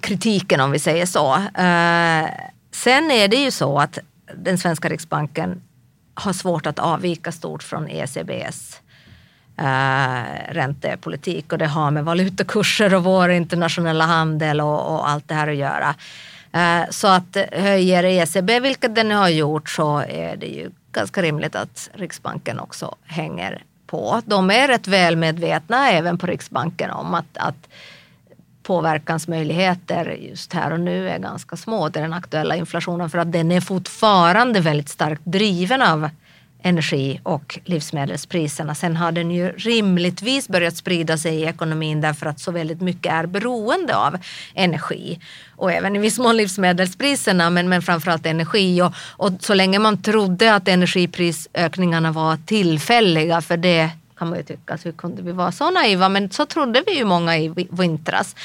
[0.00, 1.34] kritiken om vi säger så.
[1.34, 2.30] Eh,
[2.78, 3.98] Sen är det ju så att
[4.34, 5.62] den svenska riksbanken
[6.14, 8.80] har svårt att avvika stort från ECBs
[9.58, 15.28] äh, eh, räntepolitik och det har med valutakurser och vår internationella handel och, och, allt
[15.28, 15.94] det här att göra.
[16.52, 21.22] Eh, så att höjer ECB, vilket den nu har gjort, så är det ju ganska
[21.22, 24.22] rimligt att Riksbanken också hänger på.
[24.24, 27.68] De är rätt väl medvetna även på Riksbanken om att, att
[28.68, 33.52] påverkansmöjligheter just här och nu är ganska små till den aktuella inflationen för att den
[33.52, 36.08] är fortfarande väldigt starkt driven av
[36.62, 38.74] energi och livsmedelspriserna.
[38.74, 43.12] Sen har den ju rimligtvis börjat sprida sig i ekonomin därför att så väldigt mycket
[43.12, 44.16] är beroende av
[44.54, 45.18] energi.
[45.56, 48.82] Och även i viss mån livsmedelspriserna men, men framförallt energi.
[48.82, 54.44] Och, och så länge man trodde att energiprisökningarna var tillfälliga för det kan man ju
[54.44, 56.08] tycka, så hur kunde vi vara så naiva?
[56.08, 58.36] Men så trodde vi ju många i vintras.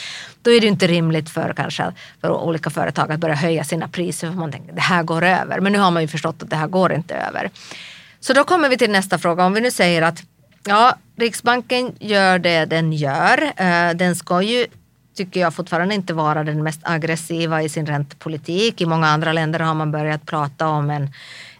[0.42, 4.28] Då är det inte rimligt för kanske för olika företag att börja höja sina priser
[4.28, 5.60] för man tänker det här går över.
[5.60, 7.52] Men nu har man ju förstått att det här går inte över.
[8.20, 9.46] Så då kommer vi till nästa fråga.
[9.46, 10.24] Om vi nu säger att
[10.68, 13.44] ja, Riksbanken gör det den gör.
[13.58, 14.66] Eh, den ska ju
[15.16, 18.82] tycker jag fortfarande inte vara den mest aggressiva i sin räntepolitik.
[18.82, 21.10] I många andra länder har man börjat prata om en,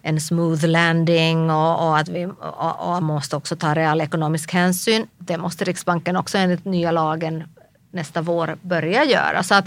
[0.06, 5.06] en smooth landing och, och att vi och, och måste också ta realekonomisk hänsyn.
[5.18, 7.44] Det måste Riksbanken också enligt nya lagen
[7.90, 9.42] nästa vår börja göra.
[9.42, 9.64] Så att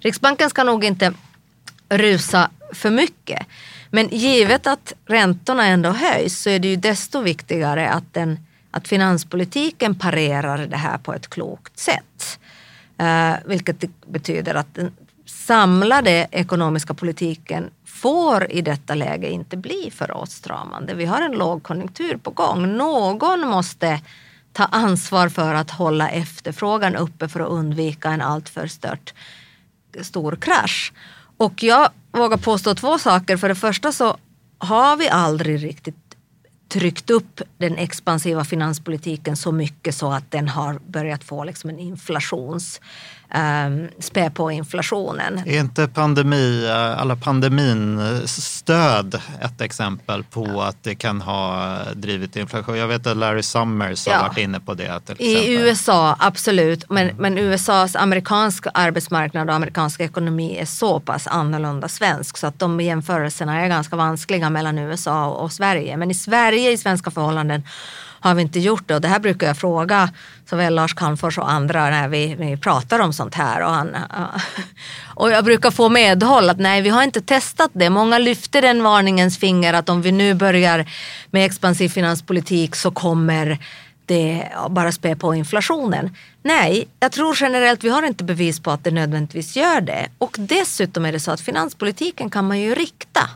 [0.00, 1.12] Riksbanken ska nog inte
[1.88, 3.46] rusa för mycket.
[3.90, 8.38] Men givet att räntorna ändå höjs så är det ju desto viktigare att, den,
[8.70, 12.38] att finanspolitiken parerar det här på ett klokt sätt.
[13.00, 14.92] Uh, vilket betyder att den
[15.50, 20.94] samlade ekonomiska politiken får i detta läge inte bli för åtstramande.
[20.94, 22.76] Vi har en lågkonjunktur på gång.
[22.76, 24.00] Någon måste
[24.52, 29.14] ta ansvar för att hålla efterfrågan uppe för att undvika en alltför stört
[30.00, 30.92] stor krasch.
[31.36, 33.36] Och jag vågar påstå två saker.
[33.36, 34.16] För det första så
[34.58, 36.10] har vi aldrig riktigt
[36.68, 41.78] tryckt upp den expansiva finanspolitiken så mycket så att den har börjat få liksom en
[41.78, 42.80] inflations,
[43.34, 45.42] um, spä på inflationen.
[45.46, 52.78] Är inte pandemi, eh, alla pandemin-stöd ett exempel på att det kan ha drivit inflation?
[52.78, 54.22] Jag vet att Larry Summers har Ja.
[54.22, 55.54] varit inne på det I.
[55.54, 56.90] USA, absolut.
[56.90, 62.58] Men, men USAs amerikanska arbetsmarknad och amerikanska ekonomi är så pass annorlunda svensk så att
[62.58, 65.96] de jämförelserna är ganska vanskliga mellan USA och, och Sverige.
[65.96, 67.62] Men i Sverige, i svenska förhållanden,
[68.20, 68.94] har vi inte gjort det.
[68.94, 70.10] Och det här brukar jag fråga
[70.50, 73.62] såväl Lars Calmfors och andra när vi, vi pratar om sånt här.
[73.62, 73.96] Och, han,
[75.14, 77.90] och jag brukar få medhåll att nej, vi har inte testat det.
[77.90, 80.90] Många lyfter den varningens finger att om vi nu börjar
[81.30, 83.58] med expansiv finanspolitik så kommer
[84.06, 86.16] det bara spä på inflationen.
[86.42, 90.08] Nej, jag tror generellt vi har inte bevis på att det nödvändigtvis gör det.
[90.18, 93.30] Och dessutom är det så att finanspolitiken kan man ju rikta.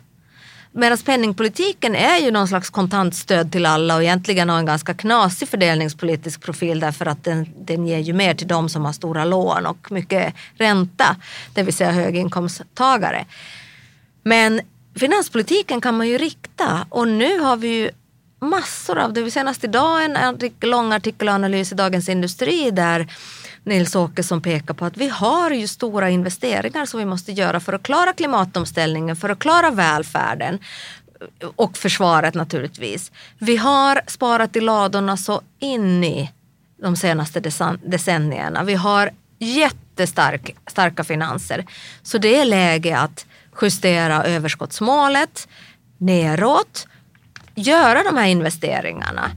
[0.77, 5.49] Medan penningpolitiken är ju någon slags kontantstöd till alla och egentligen har en ganska knasig
[5.49, 9.67] fördelningspolitisk profil därför att den, den ger ju mer till de som har stora lån
[9.67, 11.17] och mycket ränta,
[11.55, 13.25] det vill säga höginkomsttagare.
[14.23, 14.61] Men
[14.95, 17.91] finanspolitiken kan man ju rikta och nu har vi ju
[18.41, 19.31] massor av det.
[19.31, 23.07] Senast idag en artik- lång artikelanalys i Dagens Industri där
[23.65, 27.73] Nils Åkesson pekar på att vi har ju stora investeringar som vi måste göra för
[27.73, 30.59] att klara klimatomställningen, för att klara välfärden
[31.57, 33.13] och försvaret naturligtvis.
[33.39, 36.31] Vi har sparat i ladorna så in i
[36.77, 37.41] de senaste
[37.83, 38.65] decennierna.
[38.65, 41.67] Vi har jättestarka finanser.
[42.03, 43.27] Så det är läge att
[43.63, 45.49] justera överskottsmålet
[45.99, 46.87] neråt,
[47.55, 49.31] göra de här investeringarna.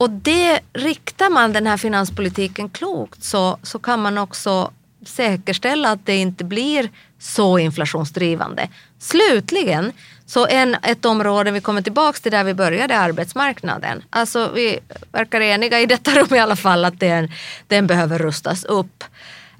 [0.00, 4.72] Och det riktar man den här finanspolitiken klokt så, så kan man också
[5.06, 8.68] säkerställa att det inte blir så inflationsdrivande.
[8.98, 9.92] Slutligen,
[10.26, 14.02] så en, ett område vi kommer tillbaka till där vi började, arbetsmarknaden.
[14.10, 14.78] Alltså vi
[15.12, 17.32] verkar eniga i detta rum i alla fall att den,
[17.66, 19.04] den behöver rustas upp.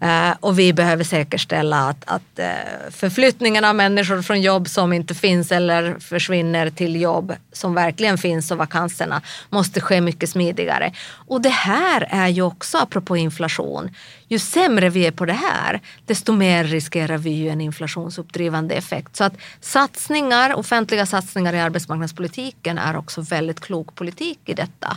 [0.00, 5.14] Eh, och vi behöver säkerställa att, att eh, förflyttningen av människor från jobb som inte
[5.14, 10.92] finns eller försvinner till jobb som verkligen finns och vakanserna måste ske mycket smidigare.
[11.10, 13.90] Och det här är ju också, apropå inflation,
[14.28, 19.16] ju sämre vi är på det här desto mer riskerar vi ju en inflationsuppdrivande effekt.
[19.16, 24.96] Så att satsningar, offentliga satsningar i arbetsmarknadspolitiken är också väldigt klok politik i detta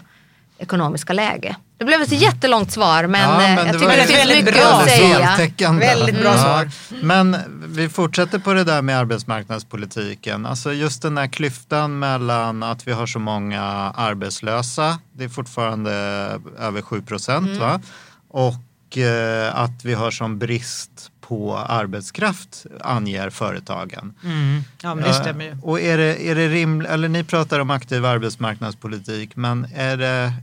[0.58, 1.56] ekonomiska läge.
[1.84, 4.20] Det blev ett jättelångt svar men, Ja, eh, men jag det tycker det ett finns
[4.20, 5.72] väldigt mycket bra att Väldigt säga.
[5.80, 6.70] Väldigt bra svar.
[7.02, 10.46] Men vi fortsätter på det där med arbetsmarknadspolitiken.
[10.46, 13.62] Alltså just den här klyftan mellan att vi har så många
[13.96, 15.92] arbetslösa, det är fortfarande
[16.60, 17.60] över 7 procent Mm.
[17.60, 17.82] va?
[18.30, 24.14] Och eh, att vi har som brist på arbetskraft anger företagen.
[24.24, 24.64] Mm.
[24.82, 25.52] Ja, men det stämmer ju.
[25.52, 29.98] Eh, Och är det, är det rimligt, eller ni pratar om aktiv arbetsmarknadspolitik, men är
[29.98, 30.34] det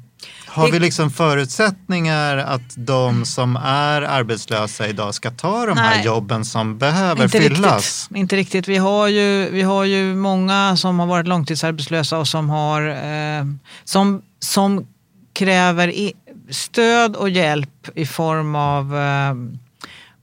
[0.53, 6.05] Har vi liksom förutsättningar att de som är arbetslösa idag ska ta de här Nej.
[6.05, 8.03] jobben som behöver Inte fyllas?
[8.03, 8.17] riktigt.
[8.19, 8.69] Inte riktigt.
[8.69, 13.45] Vi har, ju, vi har ju många som har varit långtidsarbetslösa och som, har, eh,
[13.85, 14.87] som, som
[15.33, 16.13] kräver
[16.51, 19.35] stöd och hjälp i form av eh,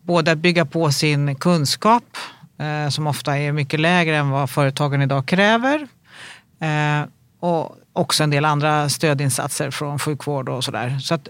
[0.01, 2.03] både att bygga på sin kunskap
[2.59, 5.87] eh, som ofta är mycket lägre än vad företagen idag kräver.
[6.61, 7.07] Eh,
[7.39, 10.99] och också en del andra stödinsatser från sjukvård och sådär.
[10.99, 11.27] Så att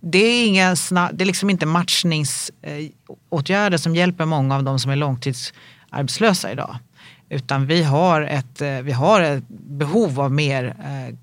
[0.00, 4.90] det är, inga snabb, det är liksom inte matchningsåtgärder som hjälper många av de som
[4.90, 6.76] är långtidsarbetslösa idag.
[7.28, 10.74] Utan vi har ett, eh, vi har ett behov av mer eh,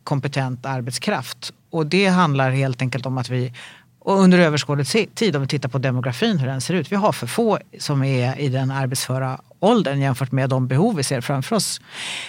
[0.04, 1.54] kompetent arbetskraft.
[1.70, 3.54] Och det handlar helt enkelt om att vi
[4.00, 6.92] och under överskådlig tid, om vi tittar på demografin, hur den ser ut.
[6.92, 11.04] Vi har för få som är i den arbetsföra åldern jämfört med de behov vi
[11.04, 11.82] ser framför oss.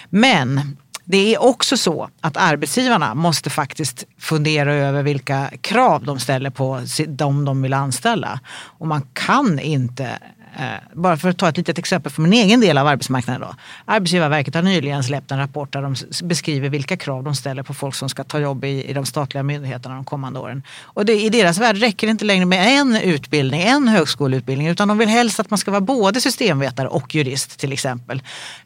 [0.09, 0.77] Men
[1.11, 6.81] det är också så att arbetsgivarna måste faktiskt fundera över vilka krav de ställer på
[7.07, 8.39] de de vill anställa.
[8.51, 10.19] Och man kan inte
[10.57, 13.41] Eh, bara för att ta ett litet exempel från min egen del av arbetsmarknaden.
[13.41, 13.55] Då.
[13.85, 15.95] Arbetsgivarverket har nyligen släppt en rapport där de
[16.27, 19.43] beskriver vilka krav de ställer på folk som ska ta jobb i, i de statliga
[19.43, 20.63] myndigheterna de kommande åren.
[20.81, 24.87] Och det, i deras värld räcker det inte längre med en utbildning, en högskoleutbildning, utan
[24.87, 28.21] de vill helst att man ska vara både systemvetare och jurist till exempel.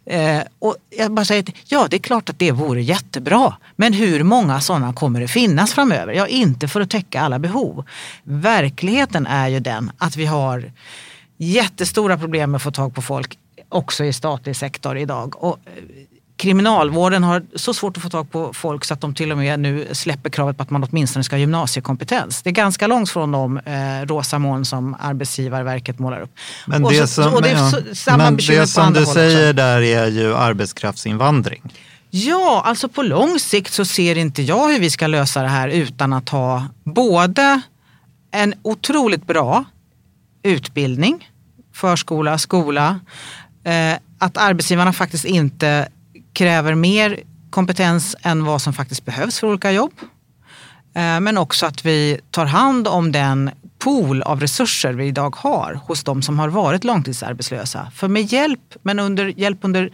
[0.06, 3.54] Eh, och jag bara säger att ja, det är klart att det vore jättebra.
[3.76, 6.14] Men hur många sådana kommer det finnas framöver?
[6.14, 7.86] Ja, inte för att täcka alla behov.
[8.24, 10.72] Verkligheten är ju den att vi har
[11.38, 13.38] jättestora problem med att få tag på folk
[13.70, 15.44] också i statlig sektor idag.
[15.44, 15.72] Och eh,
[16.38, 19.60] kriminalvården har så svårt att få tag på folk så att de till och med
[19.60, 22.42] nu släpper kravet på att man åtminstone ska ha gymnasiekompetens.
[22.42, 26.32] Det är ganska långt från de eh, rosa moln som Arbetsgivarverket målar upp.
[26.68, 29.50] Men Och det så- som, det är ja, så- samma men det som du säger
[29.50, 29.54] också.
[29.54, 31.62] där är ju arbetskraftsinvandring.
[32.10, 35.68] Ja, alltså på lång sikt så ser inte jag hur vi ska lösa det här
[35.68, 37.62] utan att ha både
[38.32, 39.64] en otroligt bra
[40.44, 41.30] utbildning,
[41.74, 43.00] förskola, skola,
[43.64, 45.88] eh, att arbetsgivarna faktiskt inte
[46.34, 49.94] kräver mer kompetens än vad som faktiskt behövs för olika jobb.
[50.96, 55.80] Eh, men också att vi tar hand om den pool av resurser vi idag har
[55.88, 57.92] hos de som har varit långtidsarbetslösa.
[57.96, 59.90] För med hjälp, men under hjälp under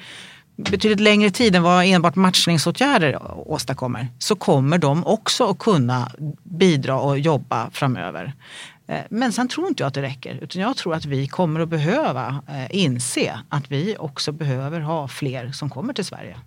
[0.55, 6.11] betydligt längre tid än vad enbart matchningsåtgärder åstadkommer så kommer de också att kunna
[6.43, 8.33] bidra och jobba framöver.
[8.89, 11.59] Eh, Men sen tror inte jag att det räcker utan jag tror att vi kommer
[11.59, 16.37] att behöva eh, inse att vi också behöver ha fler som kommer till Sverige.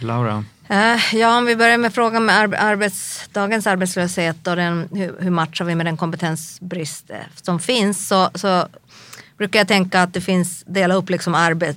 [0.00, 0.44] Laura?
[0.68, 5.16] Eh, Ja, om vi börjar med frågan med arb- arbets, dagens arbetslöshet och den, hur,
[5.20, 7.10] hur matchar vi med den kompetensbrist
[7.42, 8.66] som finns så, så
[9.38, 11.76] brukar jag tänka att det finns, dela upp liksom arbet,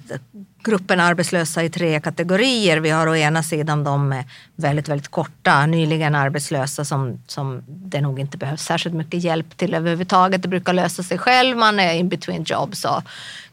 [0.64, 2.78] gruppen arbetslösa i tre kategorier.
[2.78, 4.24] Vi har å ena sidan de med
[4.56, 9.74] väldigt, väldigt korta, nyligen arbetslösa som, som det nog inte behövs särskilt mycket hjälp till
[9.74, 10.42] överhuvudtaget.
[10.42, 13.04] Det brukar lösa sig själv, man är in between jobs och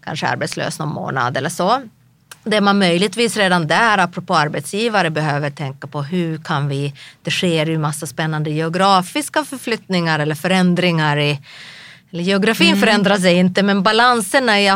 [0.04, 1.82] kanske arbetslös någon månad eller så
[2.50, 7.66] det man möjligtvis redan där, apropå arbetsgivare, behöver tänka på hur kan vi, det sker
[7.66, 11.40] ju massa spännande geografiska förflyttningar eller förändringar i
[12.12, 14.72] eller geografin förändrar sig inte men balanserna i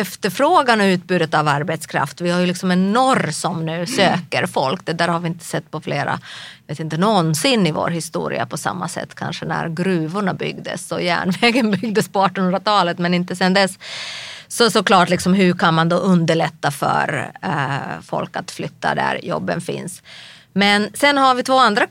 [0.00, 2.20] efterfrågan och utbudet av arbetskraft.
[2.20, 4.80] Vi har ju liksom en norr som nu söker folk.
[4.84, 6.20] Det där har vi inte sett på flera,
[6.66, 11.70] vet inte någonsin i vår historia på samma sätt kanske när gruvorna byggdes och järnvägen
[11.80, 13.78] byggdes på 1800-talet men inte sedan dess.
[14.48, 19.60] Så såklart, liksom, hur kan man då underlätta för eh, folk att flytta där jobben
[19.60, 20.02] finns?
[20.52, 21.86] Men sen har vi två andra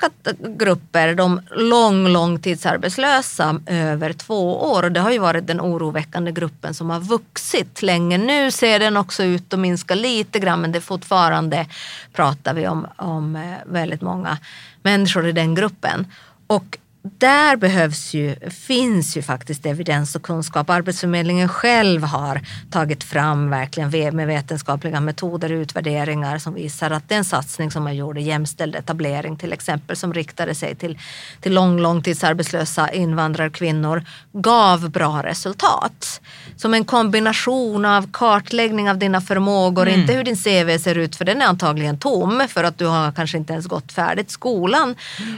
[0.57, 4.83] grupper, de lång, långtidsarbetslösa över två år.
[4.83, 8.17] Och det har ju varit den oroväckande gruppen som har vuxit länge.
[8.17, 11.65] Nu ser den också ut att minska lite grann men det fortfarande
[12.13, 14.37] pratar vi om, om eh, väldigt många
[14.83, 16.07] människor i den gruppen.
[16.47, 20.69] Och där behövs ju, finns ju faktiskt evidens och kunskap.
[20.69, 27.25] Arbetsförmedlingen själv har tagit fram verkligen med vetenskapliga metoder och utvärderingar som visar att den
[27.25, 30.99] satsning som man gjorde, jämställd etablering till exempel, som riktade sig till,
[31.41, 36.21] till lång, långtidsarbetslösa invandrarkvinnor, gav bra resultat.
[36.61, 41.25] Som en kombination av kartläggning av dina förmågor, inte hur din CV ser ut, för
[41.25, 44.95] den är antagligen tom för att du har kanske inte ens gått färdigt skolan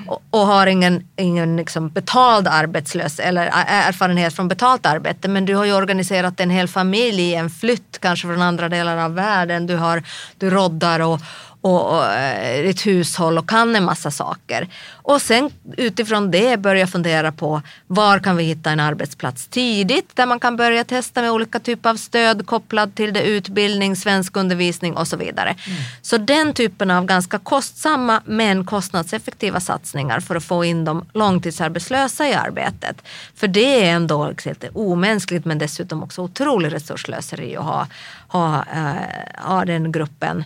[0.07, 5.27] och, och har ingen, ingen liksom betald arbetslös eller erfarenhet från betalt arbete.
[5.27, 8.97] Men du har ju organiserat en hel familj i en flytt, kanske från andra delar
[8.97, 9.67] av världen.
[9.67, 10.03] Du, har,
[10.37, 11.19] du roddar och,
[11.61, 14.67] och, och eh, ett hushåll och kan en massa saker.
[14.91, 20.25] Och sen utifrån det börja fundera på var kan vi hitta en arbetsplats tidigt där
[20.25, 25.07] man kan börja testa med olika typer av stöd kopplad till det utbildning, svenskundervisning och
[25.07, 25.49] så vidare.
[25.49, 25.81] Mm.
[26.01, 32.27] Så den typen av ganska kostsamma men kostnadseffektiva satsningar för att få in de långtidsarbetslösa
[32.27, 33.01] i arbetet.
[33.35, 37.87] För det är ändå helt omänskligt men dessutom också otroligt resurslöseri att ha,
[38.27, 40.43] ha, äh, ha den gruppen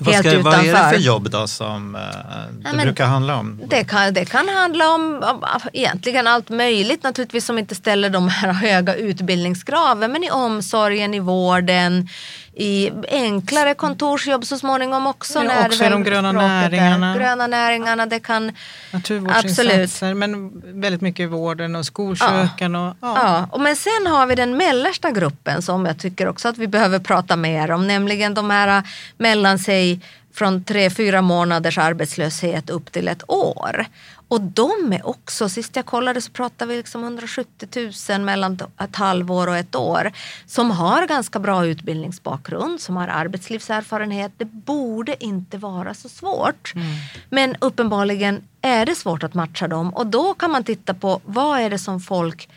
[0.00, 3.60] vad, ska, vad är det för jobb då som eh, det ja, brukar handla om?
[3.66, 8.28] Det kan, det kan handla om, om egentligen allt möjligt naturligtvis som inte ställer de
[8.28, 10.12] här höga utbildningskraven.
[10.12, 12.08] Men i omsorgen, i vården,
[12.54, 15.38] i enklare kontorsjobb så småningom också.
[15.38, 17.16] Ja, när också i de gröna näringarna.
[17.16, 18.52] Gröna näringarna, det kan
[18.90, 22.74] Naturvårdsinsatser men väldigt mycket i vården och skolköken.
[22.74, 22.90] Ja.
[22.90, 23.14] Och, ja.
[23.16, 23.48] ja.
[23.50, 26.98] Och men sen har vi den mellersta gruppen som jag tycker också att vi behöver
[26.98, 27.86] prata mer om.
[27.86, 28.82] Nämligen de här
[29.16, 30.00] mellan sig
[30.34, 33.86] från tre, fyra månaders arbetslöshet upp till ett år.
[34.28, 38.96] Och de är också, sist jag kollade så pratar vi liksom 170 000 mellan ett
[38.96, 40.12] halvår och ett år
[40.46, 44.32] som har ganska bra utbildningsbakgrund, som har arbetslivserfarenhet.
[44.36, 46.72] Det borde inte vara så svårt.
[46.74, 46.86] Mm.
[47.30, 51.60] Men uppenbarligen är det svårt att matcha dem och då kan man titta på vad
[51.60, 52.48] är det som folk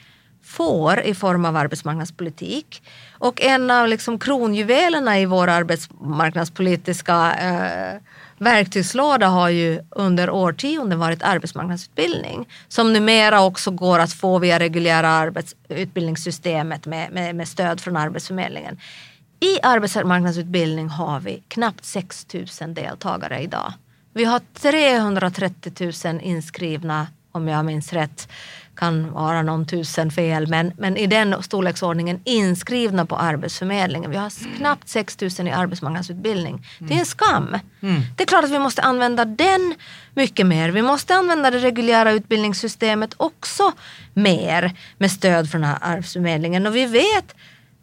[0.44, 2.84] får i form av arbetsmarknadspolitik.
[3.26, 8.02] Och en av liksom kronjuvelerna i vår arbetsmarknadspolitiska eh,
[8.38, 15.10] verktygslåda har ju under årtionden varit arbetsmarknadsutbildning som numera också går att få via reguljära
[15.10, 18.80] arbetsutbildningssystemet med, med, med stöd från Arbetsförmedlingen.
[19.40, 22.28] I arbetsmarknadsutbildning har vi knappt 6
[22.62, 23.74] 000 deltagare idag.
[24.14, 28.28] Vi har 330 000 inskrivna, om jag minns rätt,
[28.76, 34.12] kan vara någon tusen fel, men, men i den storleksordningen inskrivna på Arbetsförmedlingen.
[34.12, 36.68] Vi har knappt 6 000 i arbetsmarknadsutbildning.
[36.80, 37.58] Det är en skam.
[37.82, 38.02] Mm.
[38.18, 39.76] Det är klart att vi måste använda den
[40.14, 40.70] mycket mer.
[40.70, 43.72] Vi måste använda det reguljära utbildningssystemet också
[44.14, 46.68] mer med stöd från Arbetsförmedlingen.
[46.68, 47.36] Och vi vet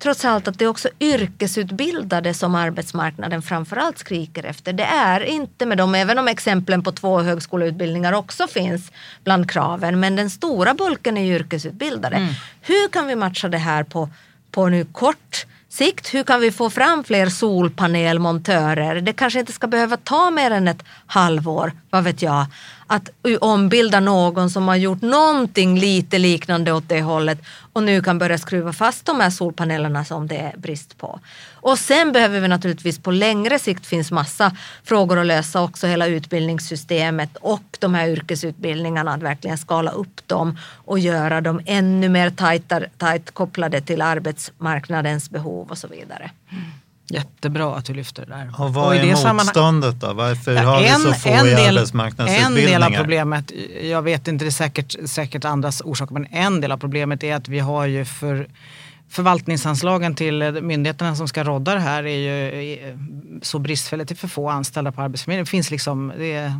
[0.02, 4.72] trots allt att det är också yrkesutbildade som arbetsmarknaden framförallt skriker efter.
[4.72, 8.92] Det är inte med dem, även om exemplen på två högskoleutbildningar också finns
[9.24, 12.16] bland kraven, men den stora bulken är yrkesutbildade.
[12.16, 12.34] Mm.
[12.60, 14.08] Hur kan vi matcha det här på,
[14.50, 16.14] på nu kort sikt?
[16.14, 19.00] Hur kan vi få fram fler solpanelmontörer?
[19.00, 22.46] Det kanske inte ska behöva ta mer än ett halvår, vad vet jag,
[22.92, 27.38] att ombilda någon som har gjort någonting lite liknande åt det hållet
[27.72, 31.20] och nu kan börja skruva fast de här solpanelerna som det är brist på.
[31.52, 36.06] Och sen behöver vi naturligtvis på längre sikt finns massa frågor att lösa också hela
[36.06, 42.30] utbildningssystemet och de här yrkesutbildningarna att verkligen skala upp dem och göra dem ännu mer
[42.30, 46.30] tajt, tajt kopplade till arbetsmarknadens behov och så vidare.
[46.50, 46.64] Mm.
[47.12, 48.54] Jättebra att du lyfter det där.
[48.58, 50.12] Och vad och är det motståndet då?
[50.12, 52.74] Varför ja, har vi så få en i del, arbetsmarknadsutbildningar?
[52.74, 53.52] En del av problemet,
[53.82, 57.34] jag vet inte, det är säkert, säkert andras orsaker, men en del av problemet är
[57.34, 58.48] att vi har ju för
[59.12, 62.96] förvaltningsanslagen till eh, myndigheterna som ska rodda det här är ju eh,
[63.42, 64.08] så bristfälligt.
[64.08, 65.44] Det är för få anställda på Arbetsförmedlingen.
[65.44, 66.52] Det finns liksom det är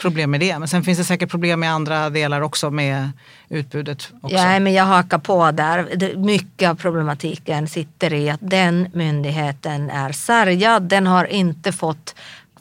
[0.00, 0.58] problem med det.
[0.58, 3.10] Men sen finns det säkert problem med andra delar också med
[3.48, 4.12] utbudet.
[4.22, 4.36] Också.
[4.36, 6.16] Ja, men jag hakar på där.
[6.16, 10.82] Mycket av problematiken sitter i att den myndigheten är sargad.
[10.82, 12.14] Den har inte fått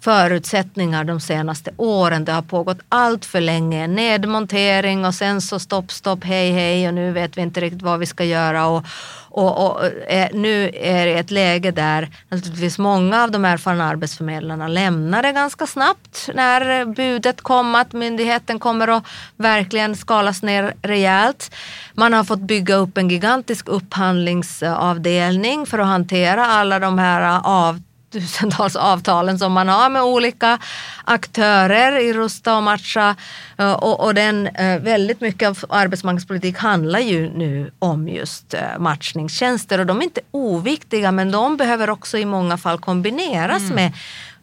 [0.05, 2.25] förutsättningar de senaste åren.
[2.25, 3.87] Det har pågått allt för länge.
[3.87, 7.99] Nedmontering och sen så stopp, stopp, hej, hej och nu vet vi inte riktigt vad
[7.99, 8.67] vi ska göra.
[8.67, 8.85] Och,
[9.29, 14.67] och, och eh, nu är det ett läge där naturligtvis många av de erfarna arbetsförmedlarna
[14.67, 19.03] lämnar det ganska snabbt när budet kom att myndigheten kommer att
[19.37, 21.55] verkligen skalas ner rejält.
[21.93, 27.45] Man har fått bygga upp en gigantisk upphandlingsavdelning för att hantera alla de här eh,
[27.45, 27.84] avtalen
[28.19, 30.59] tusentals avtalen som man har med olika
[31.03, 33.15] aktörer i Rusta och Matcha.
[33.57, 38.79] Eh, och, och den, eh, väldigt mycket av arbetsmarknadspolitik handlar ju nu om just eh,
[38.79, 43.75] matchningstjänster och de är inte oviktiga men de behöver också i många fall kombineras mm.
[43.75, 43.93] med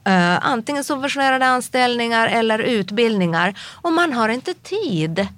[0.08, 3.54] Uh, antingen subventionerade anställningar eller utbildningar.
[3.82, 5.28] Och man har inte tid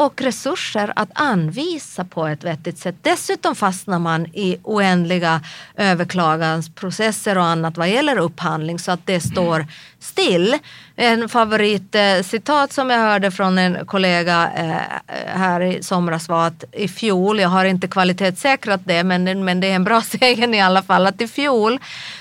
[0.00, 2.94] och resurser att anvisa på ett vettigt sätt.
[3.02, 5.40] Dessutom fastnar man i oändliga
[5.76, 9.66] överklagansprocesser och annat vad gäller upphandling så att det står
[9.98, 10.58] still.
[10.96, 16.88] En favoritcitat som jag hörde från en kollega eh, här i somras var att i
[16.88, 20.82] fjol, jag har inte kvalitetssäkrat det men, men det är en bra sägen i alla
[20.82, 21.78] fall, att i fjol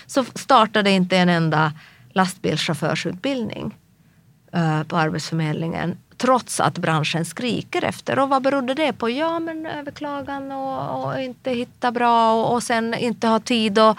[0.08, 1.74] så startade inte en enda
[2.14, 3.76] lastbilschaufförsutbildning
[4.54, 8.20] eh, på Arbetsförmedlingen trots att branschen skriker efter.
[8.20, 9.10] Och vad berodde det på?
[9.10, 13.98] Ja, men överklagan och, och inte hitta bra och, och sen inte ha tid Och,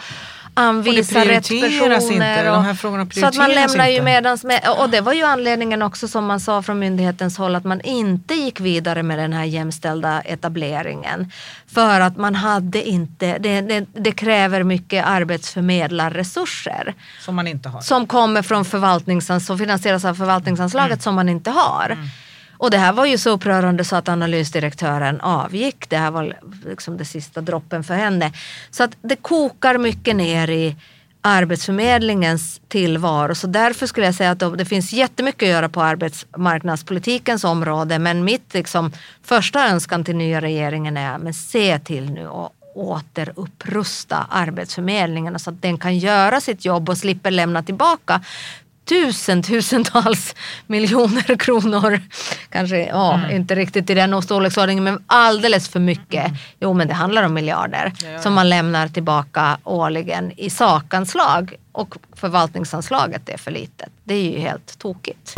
[0.55, 2.13] anvisa rätt personer.
[2.13, 2.51] inte.
[2.51, 2.75] och- här
[3.21, 6.41] så att man lämnar ju medans med, och det var ju anledningen också som man
[6.41, 11.33] sa från myndighetens håll att man inte gick vidare med den här jämställda etableringen.
[11.75, 16.95] För att man hade inte, det, det, det kräver mycket arbetsförmedlarresurser
[17.25, 17.81] Som man inte har.
[17.81, 21.01] som kommer från förvaltningsans som finansieras av förvaltningsanslaget Mm.
[21.01, 21.97] som man inte har.
[22.61, 25.91] Och det här var ju så upprörande så att analysdirektören avgick.
[25.91, 26.37] Det här var
[26.67, 28.33] liksom det sista droppen för henne.
[28.71, 30.77] Så att det kokar mycket ner i
[31.21, 33.35] Arbetsförmedlingens tillvaro.
[33.35, 37.99] Så därför skulle jag säga att det finns jättemycket att göra på arbetsmarknadspolitikens område.
[37.99, 38.93] Men mitt liksom,
[39.23, 45.63] första önskan till nya regeringen är men se till nu och återupprusta Arbetsförmedlingen så att
[45.63, 48.21] den kan göra sitt jobb och slipper lämna tillbaka
[48.91, 50.35] tusen, tusentals
[50.67, 52.01] miljoner kronor.
[52.51, 53.31] Kanske ja, Mm.
[53.37, 56.33] inte riktigt i den storleksordningen men alldeles för mycket.
[56.61, 63.29] Jo men det handlar om miljarder som man lämnar tillbaka årligen i sakanslag och förvaltningsanslaget
[63.29, 63.89] är för litet.
[64.05, 65.35] Det är ju helt tokigt.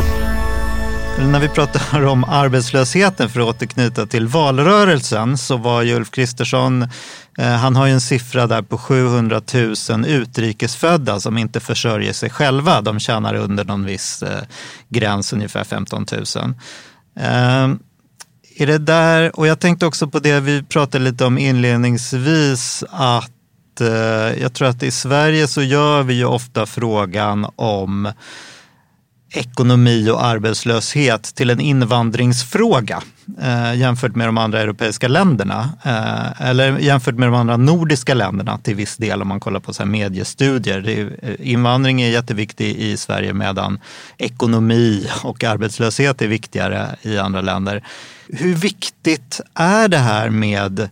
[1.17, 6.81] När vi pratar om arbetslösheten, för att återknyta till valrörelsen, så var ju Ulf Kristersson,
[7.37, 9.41] eh, han har ju en siffra där på 700
[9.89, 12.81] 000 utrikesfödda som inte försörjer sig själva.
[12.81, 14.43] De tjänar under någon viss eh,
[14.89, 16.53] gräns, ungefär 15 000.
[17.19, 17.79] Ehm,
[18.57, 23.81] är det där, och jag tänkte också på det vi pratade lite om inledningsvis, att
[23.81, 28.11] eh, jag tror att i Sverige så gör vi ju ofta frågan om
[29.33, 33.03] ekonomi och arbetslöshet till en invandringsfråga
[33.41, 35.69] eh, jämfört med de andra europeiska länderna.
[35.83, 39.73] Eh, eller jämfört med de andra nordiska länderna till viss del om man kollar på
[39.73, 40.81] så här mediestudier.
[40.81, 43.79] Det är, eh, invandring är jätteviktig i Sverige medan
[44.17, 47.83] ekonomi och arbetslöshet är viktigare i andra länder.
[48.27, 50.89] Hur viktigt är det här med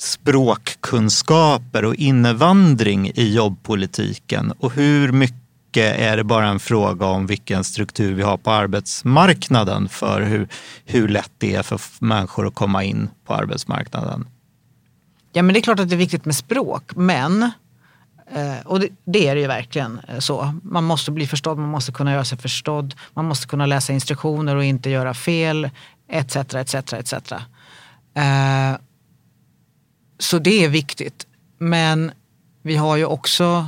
[0.00, 7.26] språkkunskaper och invandring i jobbpolitiken och hur mycket Eh, är det bara en fråga om
[7.26, 10.48] vilken struktur vi har på arbetsmarknaden för hur,
[10.84, 14.28] hur lätt det är för människor att komma in på arbetsmarknaden.
[15.32, 17.42] Ja men det är klart att det är viktigt med språk men
[18.34, 20.54] eh, och det, det är det ju verkligen eh, så.
[20.62, 24.56] Man måste bli förstådd, man måste kunna göra sig förstådd, man måste kunna läsa instruktioner
[24.56, 25.70] och inte göra fel,
[26.08, 26.36] etc.
[26.36, 27.12] etc, etc.
[30.18, 31.26] Så det är viktigt.
[31.58, 32.12] Men
[32.62, 33.66] vi har ju också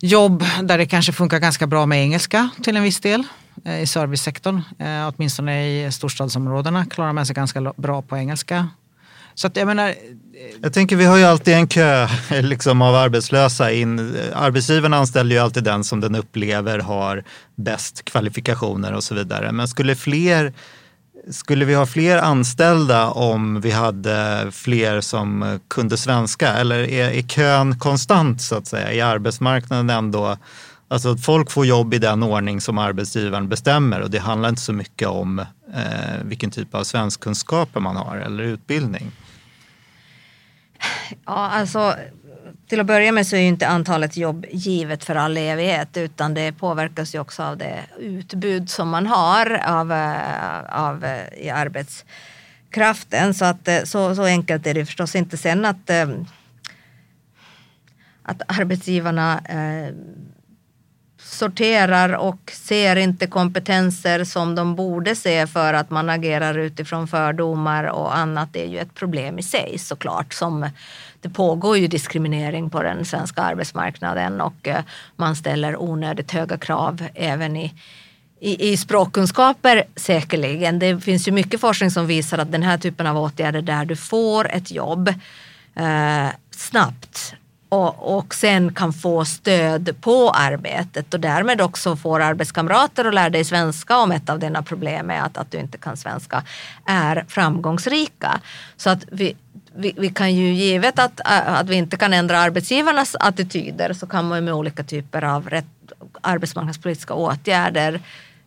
[0.00, 3.24] jobb där det kanske funkar ganska bra med engelska till en viss del.
[3.64, 8.68] Eh, I servicesektorn, eh, åtminstone i storstadsområdena klarar man sig ganska bra på engelska.
[9.34, 9.94] Så att jag menar, eh,
[10.62, 12.08] Jag tänker vi har ju alltid en kö
[12.42, 13.72] liksom, av arbetslösa.
[13.72, 17.24] In, arbetsgivaren anställer ju alltid den som den upplever har
[17.54, 19.52] bäst kvalifikationer och så vidare.
[19.52, 20.52] Men skulle fler
[21.30, 26.52] skulle vi ha fler anställda om vi hade fler som kunde svenska?
[26.52, 28.92] Eller är, är kön konstant så att säga?
[28.92, 30.36] Är arbetsmarknaden ändå...
[30.88, 34.60] Alltså att folk får jobb i den ordning som arbetsgivaren bestämmer och det handlar inte
[34.60, 35.38] så mycket om
[35.74, 39.12] eh, vilken typ av svenskkunskaper man har eller utbildning.
[41.10, 41.94] Ja, alltså
[42.68, 46.34] till att börja med så är ju inte antalet jobb givet för all evighet utan
[46.34, 51.50] det påverkas ju också av det utbud som man har av, eh, av, eh, i
[51.50, 53.34] arbetskraften.
[53.34, 55.36] Så, att, eh, så, så enkelt är det förstås inte.
[55.36, 55.90] Sen att,
[58.22, 59.94] att arbetsgivarna eh,
[61.36, 67.84] sorterar och ser inte kompetenser som de borde se för att man agerar utifrån fördomar
[67.84, 70.32] och annat det är ju ett problem i sig såklart.
[70.32, 70.68] Som,
[71.20, 74.80] det pågår ju diskriminering på den svenska arbetsmarknaden och eh,
[75.16, 77.74] man ställer onödigt höga krav även i
[78.40, 80.78] i, i språkkunskaper säkerligen.
[80.78, 83.96] Det finns ju mycket forskning som visar att den här typen av åtgärder där du
[83.96, 85.08] får ett jobb
[85.74, 87.34] eh, snabbt
[87.76, 93.30] och, och sen kan få stöd på arbetet och därmed också får arbetskamrater att lära
[93.30, 96.42] dig svenska om ett av dina problem är att, att du inte kan svenska
[96.84, 98.40] är framgångsrika.
[98.76, 99.36] Så att vi,
[99.74, 104.28] vi, vi kan ju givet att, att vi inte kan ändra arbetsgivarnas attityder så kan
[104.28, 105.66] man ju med olika typer av rätt,
[106.20, 108.00] arbetsmarknadspolitiska åtgärder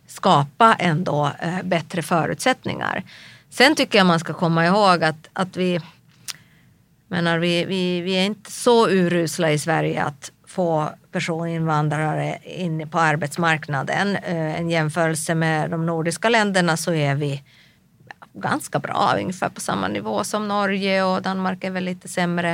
[0.06, 3.02] skapa ändå eh, bättre förutsättningar.
[3.50, 5.80] Sen tycker jag man ska komma ihåg att, att vi
[7.10, 12.98] menar, vi, vi, vi är inte så urusla i Sverige att få personinvandrare in på
[12.98, 14.16] arbetsmarknaden.
[14.16, 17.42] Eh, en jämförelse med de nordiska länderna så är vi
[18.32, 22.52] ganska bra, ungefär på samma nivå som Norge och Danmark är väl lite sämre.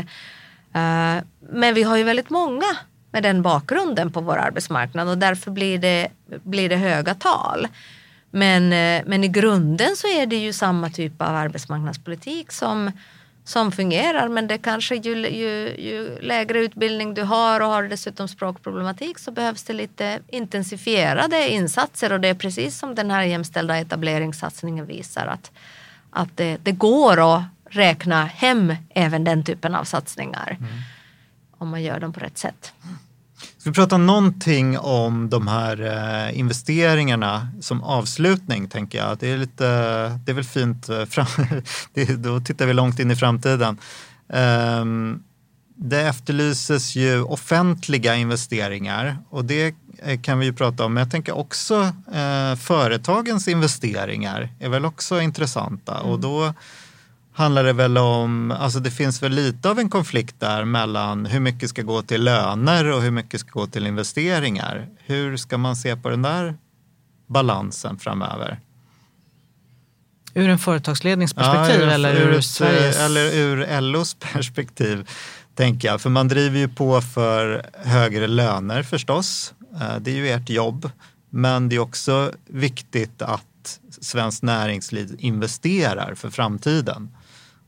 [0.72, 1.16] Eh,
[1.50, 2.76] men vi har ju väldigt många
[3.10, 6.08] med den bakgrunden på vår arbetsmarknad och därför blir det,
[6.42, 7.68] blir det höga tal.
[8.30, 12.90] Men, eh, men i grunden så är det ju samma typ av arbetsmarknadspolitik som,
[13.46, 18.28] som fungerar men det kanske ju, ju, ju lägre utbildning du har och har dessutom
[18.28, 23.76] språkproblematik så behövs det lite intensifierade insatser och det är precis som den här jämställda
[23.76, 25.50] etableringssatsningen visar att,
[26.10, 30.72] att det, det går att räkna hem även den typen av satsningar mm.
[31.58, 32.72] om man gör dem på rätt sätt.
[33.66, 39.18] Ska vi prata någonting om de här eh, investeringarna som avslutning, tänker jag.
[39.18, 39.64] Det är, lite,
[40.24, 41.26] det är väl fint, eh, fram,
[41.94, 43.78] det, då tittar vi långt in i framtiden.
[44.28, 45.22] Um,
[45.76, 50.94] det efterlyses ju offentliga investeringar och det eh, kan vi ju prata om.
[50.94, 51.92] Men jag tänker också
[52.60, 56.10] företagens investeringar är väl också intressanta mm.
[56.10, 56.54] och då
[57.36, 61.40] handlar det väl om, alltså det finns väl lite av en konflikt där mellan hur
[61.40, 64.86] mycket ska gå till löner och hur mycket ska gå till investeringar.
[64.98, 66.56] Hur ska man se på den där
[67.26, 68.60] balansen framöver?
[70.34, 72.98] Ur en företagsledningsperspektiv ja, eller ur, ur Sveriges?
[72.98, 75.08] Eller ur LOs perspektiv,
[75.54, 76.00] tänker jag.
[76.00, 79.54] För man driver ju på för högre löner förstås.
[79.80, 80.90] Eh, det är ju ert jobb.
[81.30, 87.10] Men det är också viktigt att svenskt näringsliv investerar för framtiden.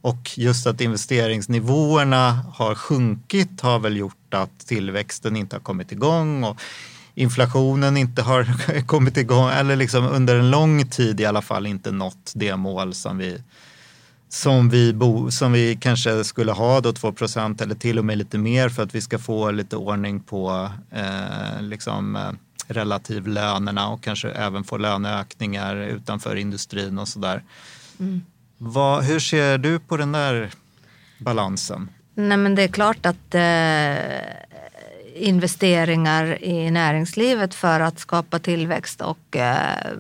[0.01, 6.45] Och just att investeringsnivåerna har sjunkit har väl gjort att tillväxten inte har kommit igång
[6.45, 6.61] och
[7.15, 8.47] inflationen inte har
[8.87, 12.95] kommit igång eller liksom under en lång tid i alla fall inte nått det mål
[12.95, 13.43] som vi
[14.29, 18.19] som vi, bo, som vi kanske skulle ha då 2 procent eller till och med
[18.19, 22.33] lite mer för att vi ska få lite ordning på eh, liksom, eh,
[22.67, 27.43] relativlönerna och kanske även få löneökningar utanför industrin och sådär.
[28.01, 28.23] Mm.
[28.59, 30.51] Vad, hur ser du på den där
[31.19, 31.89] balansen?
[32.15, 34.39] Nej men det är klart att eh,
[35.15, 39.93] investeringar i näringslivet för att skapa tillväxt och eh,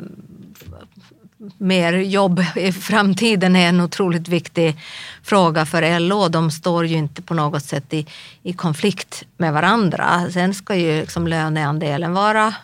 [1.59, 4.77] mer jobb i framtiden är en otroligt viktig
[5.23, 6.29] fråga för LO.
[6.29, 8.07] De står ju inte på något sätt i,
[8.43, 10.31] i konflikt med varandra.
[10.31, 12.55] Sen ska ju liksom löneandelen vara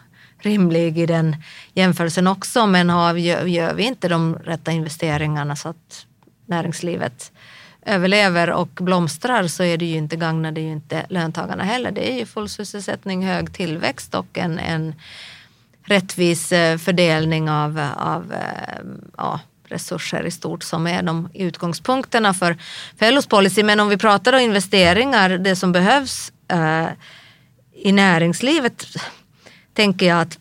[0.46, 1.36] rimlig i den
[1.74, 2.66] jämförelsen också.
[2.66, 6.06] Men har, gör, gör vi inte de rätta investeringarna så att
[6.46, 7.32] näringslivet
[7.86, 11.90] överlever och blomstrar så är det ju inte, gagnar det ju inte löntagarna heller.
[11.90, 14.94] Det är ju full sysselsättning, hög tillväxt och en, en
[15.84, 18.84] rättvis eh, fördelning av, av eh,
[19.16, 22.56] ja, resurser i stort som är de utgångspunkterna för,
[22.98, 23.62] för LOs policy.
[23.62, 26.86] Men om vi pratar om investeringar, det som behövs eh,
[27.74, 28.86] i näringslivet
[29.74, 30.38] tänker jag att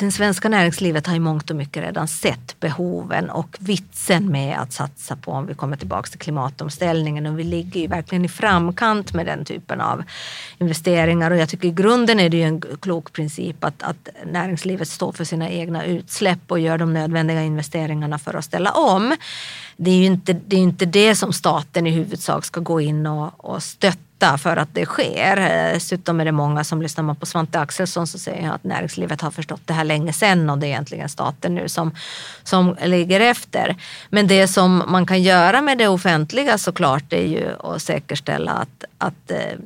[0.00, 4.72] det svenska näringslivet har i mångt och mycket redan sett behoven och vitsen med att
[4.72, 9.14] satsa på om vi kommer tillbaka till klimatomställningen och vi ligger ju verkligen i framkant
[9.14, 10.02] med den typen av
[10.58, 14.88] investeringar och jag tycker i grunden är det ju en klok princip att, att näringslivet
[14.88, 19.16] står för sina egna utsläpp och gör de nödvändiga investeringarna för att ställa om.
[19.82, 23.06] Det är ju inte det, är inte det som staten i huvudsak ska gå in
[23.06, 25.36] och, och stötta för att det sker.
[25.36, 28.64] Eh, dessutom är det många som lyssnar man på Svante Axelsson så säger han att
[28.64, 31.94] näringslivet har förstått det här länge sedan och det är egentligen staten nu som,
[32.42, 33.76] som ligger efter.
[34.10, 38.84] Men det som man kan göra med det offentliga såklart är ju att säkerställa att,
[38.98, 39.58] att eh,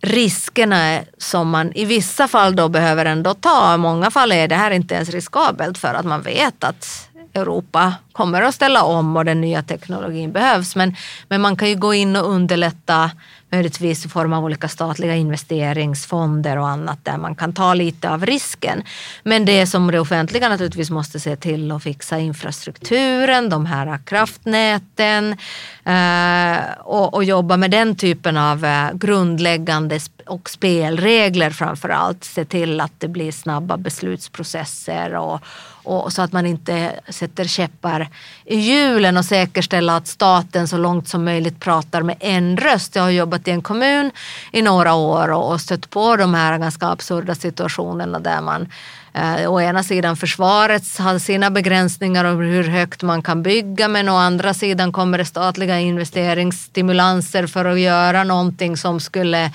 [0.00, 3.74] riskerna som man i vissa fall då behöver ändå ta.
[3.74, 7.05] I många fall är det här inte ens riskabelt för att man vet att
[7.36, 10.76] Europa kommer att ställa om och den nya teknologin behövs.
[10.76, 10.96] Men,
[11.28, 13.10] men man kan ju gå in och underlätta
[13.50, 18.26] möjligtvis i form av olika statliga investeringsfonder och annat där man kan ta lite av
[18.26, 18.82] risken.
[19.22, 25.36] Men det som det offentliga naturligtvis måste se till att fixa infrastrukturen, de här kraftnäten
[25.84, 32.24] eh, och, och, jobba med den typen av eh, grundläggande och spelregler framför allt.
[32.24, 35.40] Se till att det blir snabba beslutsprocesser och,
[35.82, 38.08] och så att man inte sätter käppar
[38.44, 42.96] i hjulen och säkerställa att staten så långt som möjligt pratar med en röst.
[42.96, 44.10] Jag har jobbat i en kommun
[44.52, 48.68] i några år och stött på de här ganska absurda situationerna där man
[49.16, 54.08] eh, å ena sidan försvaret har sina begränsningar om hur högt man kan bygga men
[54.08, 59.50] å andra sidan kommer det statliga investeringsstimulanser för att göra någonting som skulle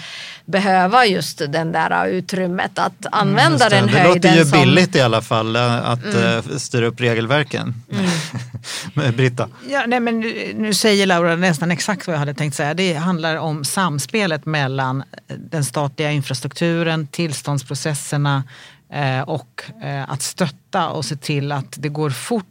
[0.45, 4.21] behöva just den där utrymmet att mm, använda mm, den det höjden.
[4.21, 4.59] Det låter ju som...
[4.59, 6.37] billigt i alla fall eh, att mm.
[6.37, 7.73] Eh, styra upp regelverken.
[7.91, 9.15] Mm.
[9.17, 9.49] Britta?
[9.69, 10.19] Ja, nej, men
[10.55, 12.73] nu säger Laura nästan exakt vad jag hade tänkt säga.
[12.73, 15.03] Det handlar om samspelet mellan
[15.51, 18.43] den statliga infrastrukturen, tillståndsprocesserna eh,
[18.91, 22.45] Eh, och eh, att stötta och se till att det går fort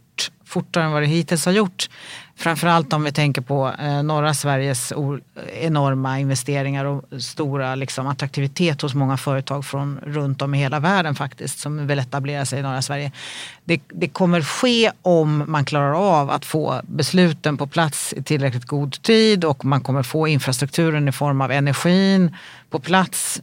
[0.45, 1.89] fortare än vad det hittills har gjort.
[2.35, 4.93] Framförallt om vi tänker på eh, norra Sveriges
[5.61, 11.15] enorma investeringar och stora liksom, attraktivitet hos många företag från runt om i hela världen
[11.15, 13.11] faktiskt som vill etablera sig i norra Sverige.
[13.63, 18.65] Det, det kommer ske om man klarar av att få besluten på plats i tillräckligt
[18.65, 22.35] god tid och man kommer få infrastrukturen i form av energin
[22.69, 23.41] på plats.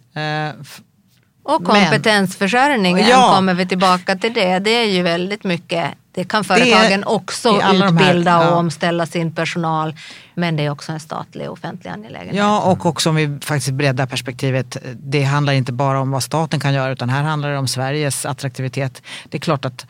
[1.49, 3.33] Och Men- kompetensförsörjningen, Ja.
[3.35, 4.59] kommer vi tillbaka till det.
[4.59, 5.85] Det är ju väldigt mycket,
[6.15, 8.51] det kan företagen också i alla de här- utbilda ja.
[8.51, 9.95] och omställa sin personal.
[10.35, 12.37] Men det är också en statlig offentlig angelägenhet.
[12.37, 14.77] Ja, och också om vi faktiskt breddar perspektivet.
[14.95, 18.27] Det handlar inte bara om vad staten kan göra utan här handlar det om Sveriges
[18.27, 19.03] attraktivitet.
[19.29, 19.87] Det är klart att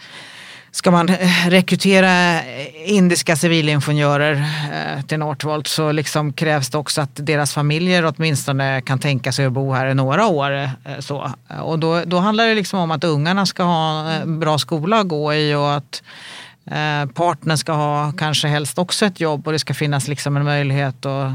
[0.79, 2.43] ska man eh, rekrytera
[2.87, 4.33] indiska civilingenjörer
[4.73, 9.47] eh, till Northvolt så liksom krävs det också att deras familjer åtminstone kan tänka sig
[9.47, 10.51] att bo här i några år.
[10.53, 11.31] eh, Så.
[11.63, 15.09] Och då, då handlar det liksom om att ungarna ska ha en bra skola att
[15.09, 16.03] gå i och att
[16.67, 20.45] eh, partnern ska ha kanske helst också ett jobb och det ska finnas liksom en
[20.45, 21.33] möjlighet att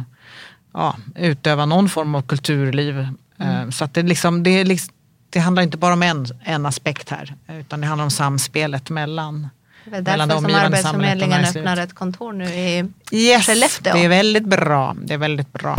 [0.73, 2.99] ja, utöva någon form av kulturliv.
[3.39, 4.93] Eh, Så att det, liksom, det, är liksom,
[5.33, 9.49] det handlar inte bara om en, en aspekt här utan det handlar om samspelet mellan
[9.85, 13.93] Det är mellan därför det som Arbetsförmedlingen öppnar ett kontor nu i Yes, Skellefteå.
[13.93, 14.95] det är väldigt bra.
[15.03, 15.77] Det är väldigt bra.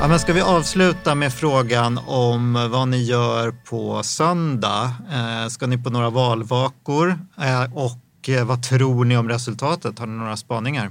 [0.00, 4.92] Ja, men ska vi avsluta med frågan om vad ni gör på söndag?
[5.12, 7.18] Eh, ska ni på några valvakor?
[7.40, 9.98] Eh, och eh, vad tror ni om resultatet?
[9.98, 10.90] Har ni några spaningar?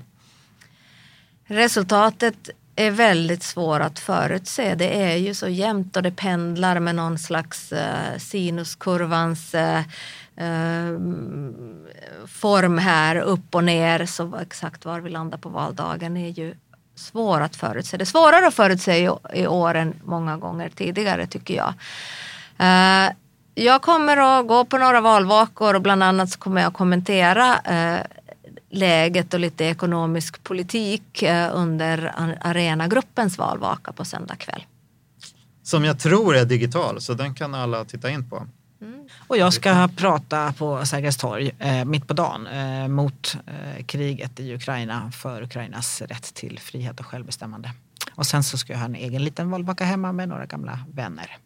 [1.47, 4.75] Resultatet är väldigt svår att förutse.
[4.75, 9.79] Det är ju så jämnt och det pendlar med någon slags eh, sinuskurvans eh,
[10.35, 10.99] eh,
[12.27, 14.05] form här upp och ner.
[14.05, 16.55] Så exakt var vi landar på valdagen är ju
[16.95, 17.97] svår att förutse.
[17.97, 21.73] Det är svårare att förutse i, i år än många gånger tidigare tycker jag.
[22.57, 23.13] Eh,
[23.55, 27.59] jag kommer att gå på några valvakor och bland annat så kommer jag att kommentera
[27.59, 27.99] eh,
[28.69, 34.65] läget och lite ekonomisk politik eh, under Arenagruppens valvaka på söndag kväll.
[35.63, 38.47] Som jag tror är digital, så den kan alla titta in på.
[39.27, 44.39] Och jag ska prata på Sergels torg eh, mitt på dagen eh, mot eh, kriget
[44.39, 47.71] i Ukraina för Ukrainas rätt till frihet och självbestämmande.
[48.15, 51.37] Och sen så ska jag ha en egen liten valvaka hemma med några gamla vänner.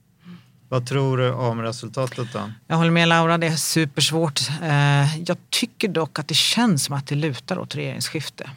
[0.71, 2.51] Vad tror du om resultatet då?
[2.67, 4.41] Jag håller med Laura, det är supersvårt.
[4.61, 8.49] Eh, jag tycker dock att det känns som att det lutar åt regeringsskifte.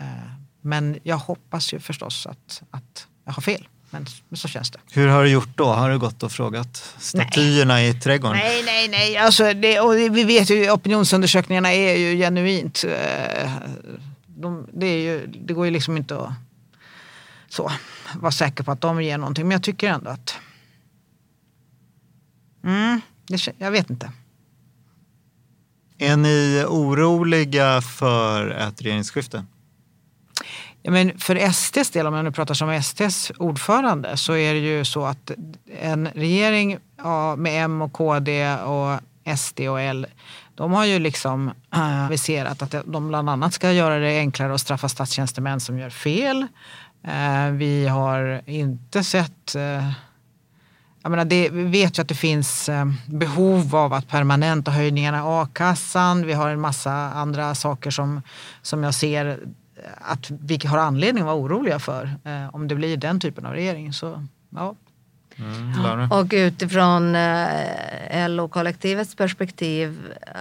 [0.00, 0.06] Eh,
[0.60, 3.68] men jag hoppas ju förstås att, att jag har fel.
[3.90, 4.78] Men men så känns det.
[4.92, 5.64] Hur har du gjort då?
[5.64, 8.38] Har du gått och frågat statyerna i trädgården?
[8.38, 9.16] Nej, nej, nej.
[9.16, 12.84] Alltså, det, och vi vet ju opinionsundersökningarna är ju genuint.
[12.84, 13.50] eh,
[14.26, 16.32] De, det, ju, det går ju liksom inte att
[17.48, 17.72] så,
[18.14, 19.44] vara säker på att de ger någonting.
[19.48, 20.34] Men jag tycker ändå att...
[22.64, 24.12] Mm, det, jag vet inte.
[25.98, 29.44] Är ni oroliga för ett regeringsskifte?
[30.82, 34.60] Ja, men för SDs del, om jag nu pratar som SDs ordförande, så är det
[34.60, 35.30] ju så att
[35.80, 39.00] en regering ja, med M och KD och
[39.38, 40.06] SD och L,
[40.54, 44.60] de har ju liksom äh, aviserat att de bland annat ska göra det enklare att
[44.60, 46.46] straffa statstjänstemän som gör fel.
[47.04, 49.90] Eh, vi har inte sett eh,
[51.02, 55.18] jag menar det, vi vet ju att det finns eh, behov av att permanenta höjningarna
[55.18, 56.26] i a-kassan.
[56.26, 58.22] Vi har en massa andra saker som,
[58.62, 59.36] som jag ser eh,
[60.00, 62.04] att vi har anledning att vara oroliga för.
[62.24, 63.92] Eh, om det blir den typen av regering.
[63.92, 64.74] Så, ja.
[65.38, 66.10] Mm?
[66.10, 70.34] Och utifrån eh, LO-kollektivets perspektiv eh,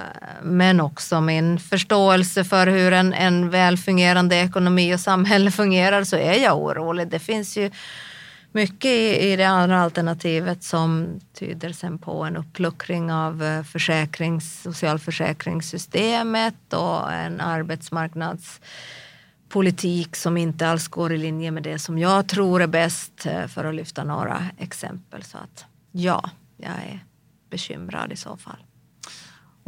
[0.44, 6.16] men också min förståelse för hur en, en väl fungerande ekonomi och samhälle fungerar så
[6.16, 7.08] är jag orolig.
[7.08, 7.72] Det finns ju
[8.52, 14.62] mycket i, i det andra alternativet som tyder sen på en uppluckring av eh, försäkrings,
[14.62, 22.62] socialförsäkringssystemet och en arbetsmarknadspolitik som inte alls går i linje med det som jag tror
[22.62, 25.24] är bäst eh, för att lyfta några exempel.
[25.24, 27.06] Så att ja, jag är
[27.50, 28.64] bekymrad i så fall.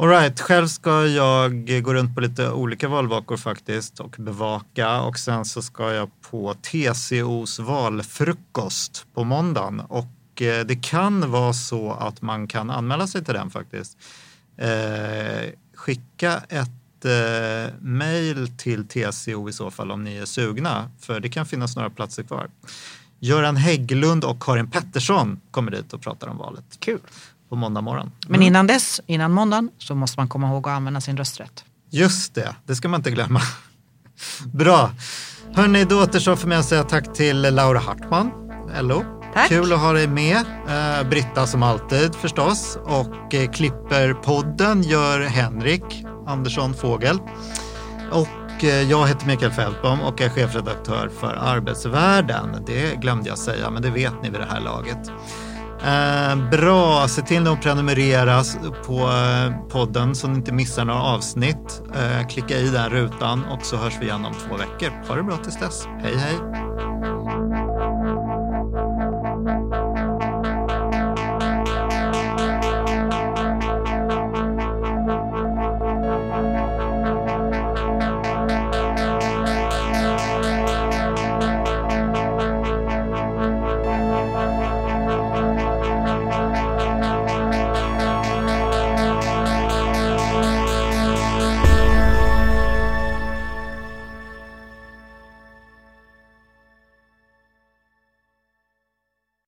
[0.02, 5.18] All right, själv ska jag gå runt på lite olika valvakor faktiskt och bevaka och
[5.18, 11.92] sen så ska jag på TCOs valfrukost på måndagen och eh, det kan vara så
[11.92, 13.98] att man kan anmäla sig till den faktiskt.
[14.56, 21.20] Eh, skicka ett eh, mejl till TCO i så fall om ni är sugna för
[21.20, 22.50] det kan finnas några platser kvar.
[23.20, 26.64] Göran Hägglund och Karin Pettersson kommer dit och pratar om valet.
[26.78, 27.00] Kul.
[27.52, 28.12] På måndag morgon.
[28.28, 31.64] Men innan dess, innan måndagen, så måste man komma ihåg att använda sin rösträtt.
[31.90, 33.40] Just det, det ska man inte glömma.
[34.52, 34.90] Bra.
[35.54, 38.30] Hörni, då återstår för mig att säga tack till Laura Hartman,
[38.80, 39.04] LO.
[39.34, 39.48] Tack.
[39.48, 40.36] Kul att ha dig med.
[40.68, 42.78] Eh, Britta som alltid förstås.
[42.84, 47.18] Och eh, klipper podden gör Henrik Andersson Fågel.
[48.12, 52.64] Och eh, jag heter Mikael Fältbom och är chefredaktör för Arbetsvärlden.
[52.66, 55.10] Det glömde jag säga, men det vet ni vid det här laget.
[55.84, 58.42] Eh, bra, se till att prenumerera
[58.86, 61.82] på eh, podden så ni inte missar några avsnitt.
[61.94, 65.08] Eh, klicka i den rutan och så hörs vi igen om två veckor.
[65.08, 65.86] Ha det bra tills dess.
[66.02, 66.36] Hej hej!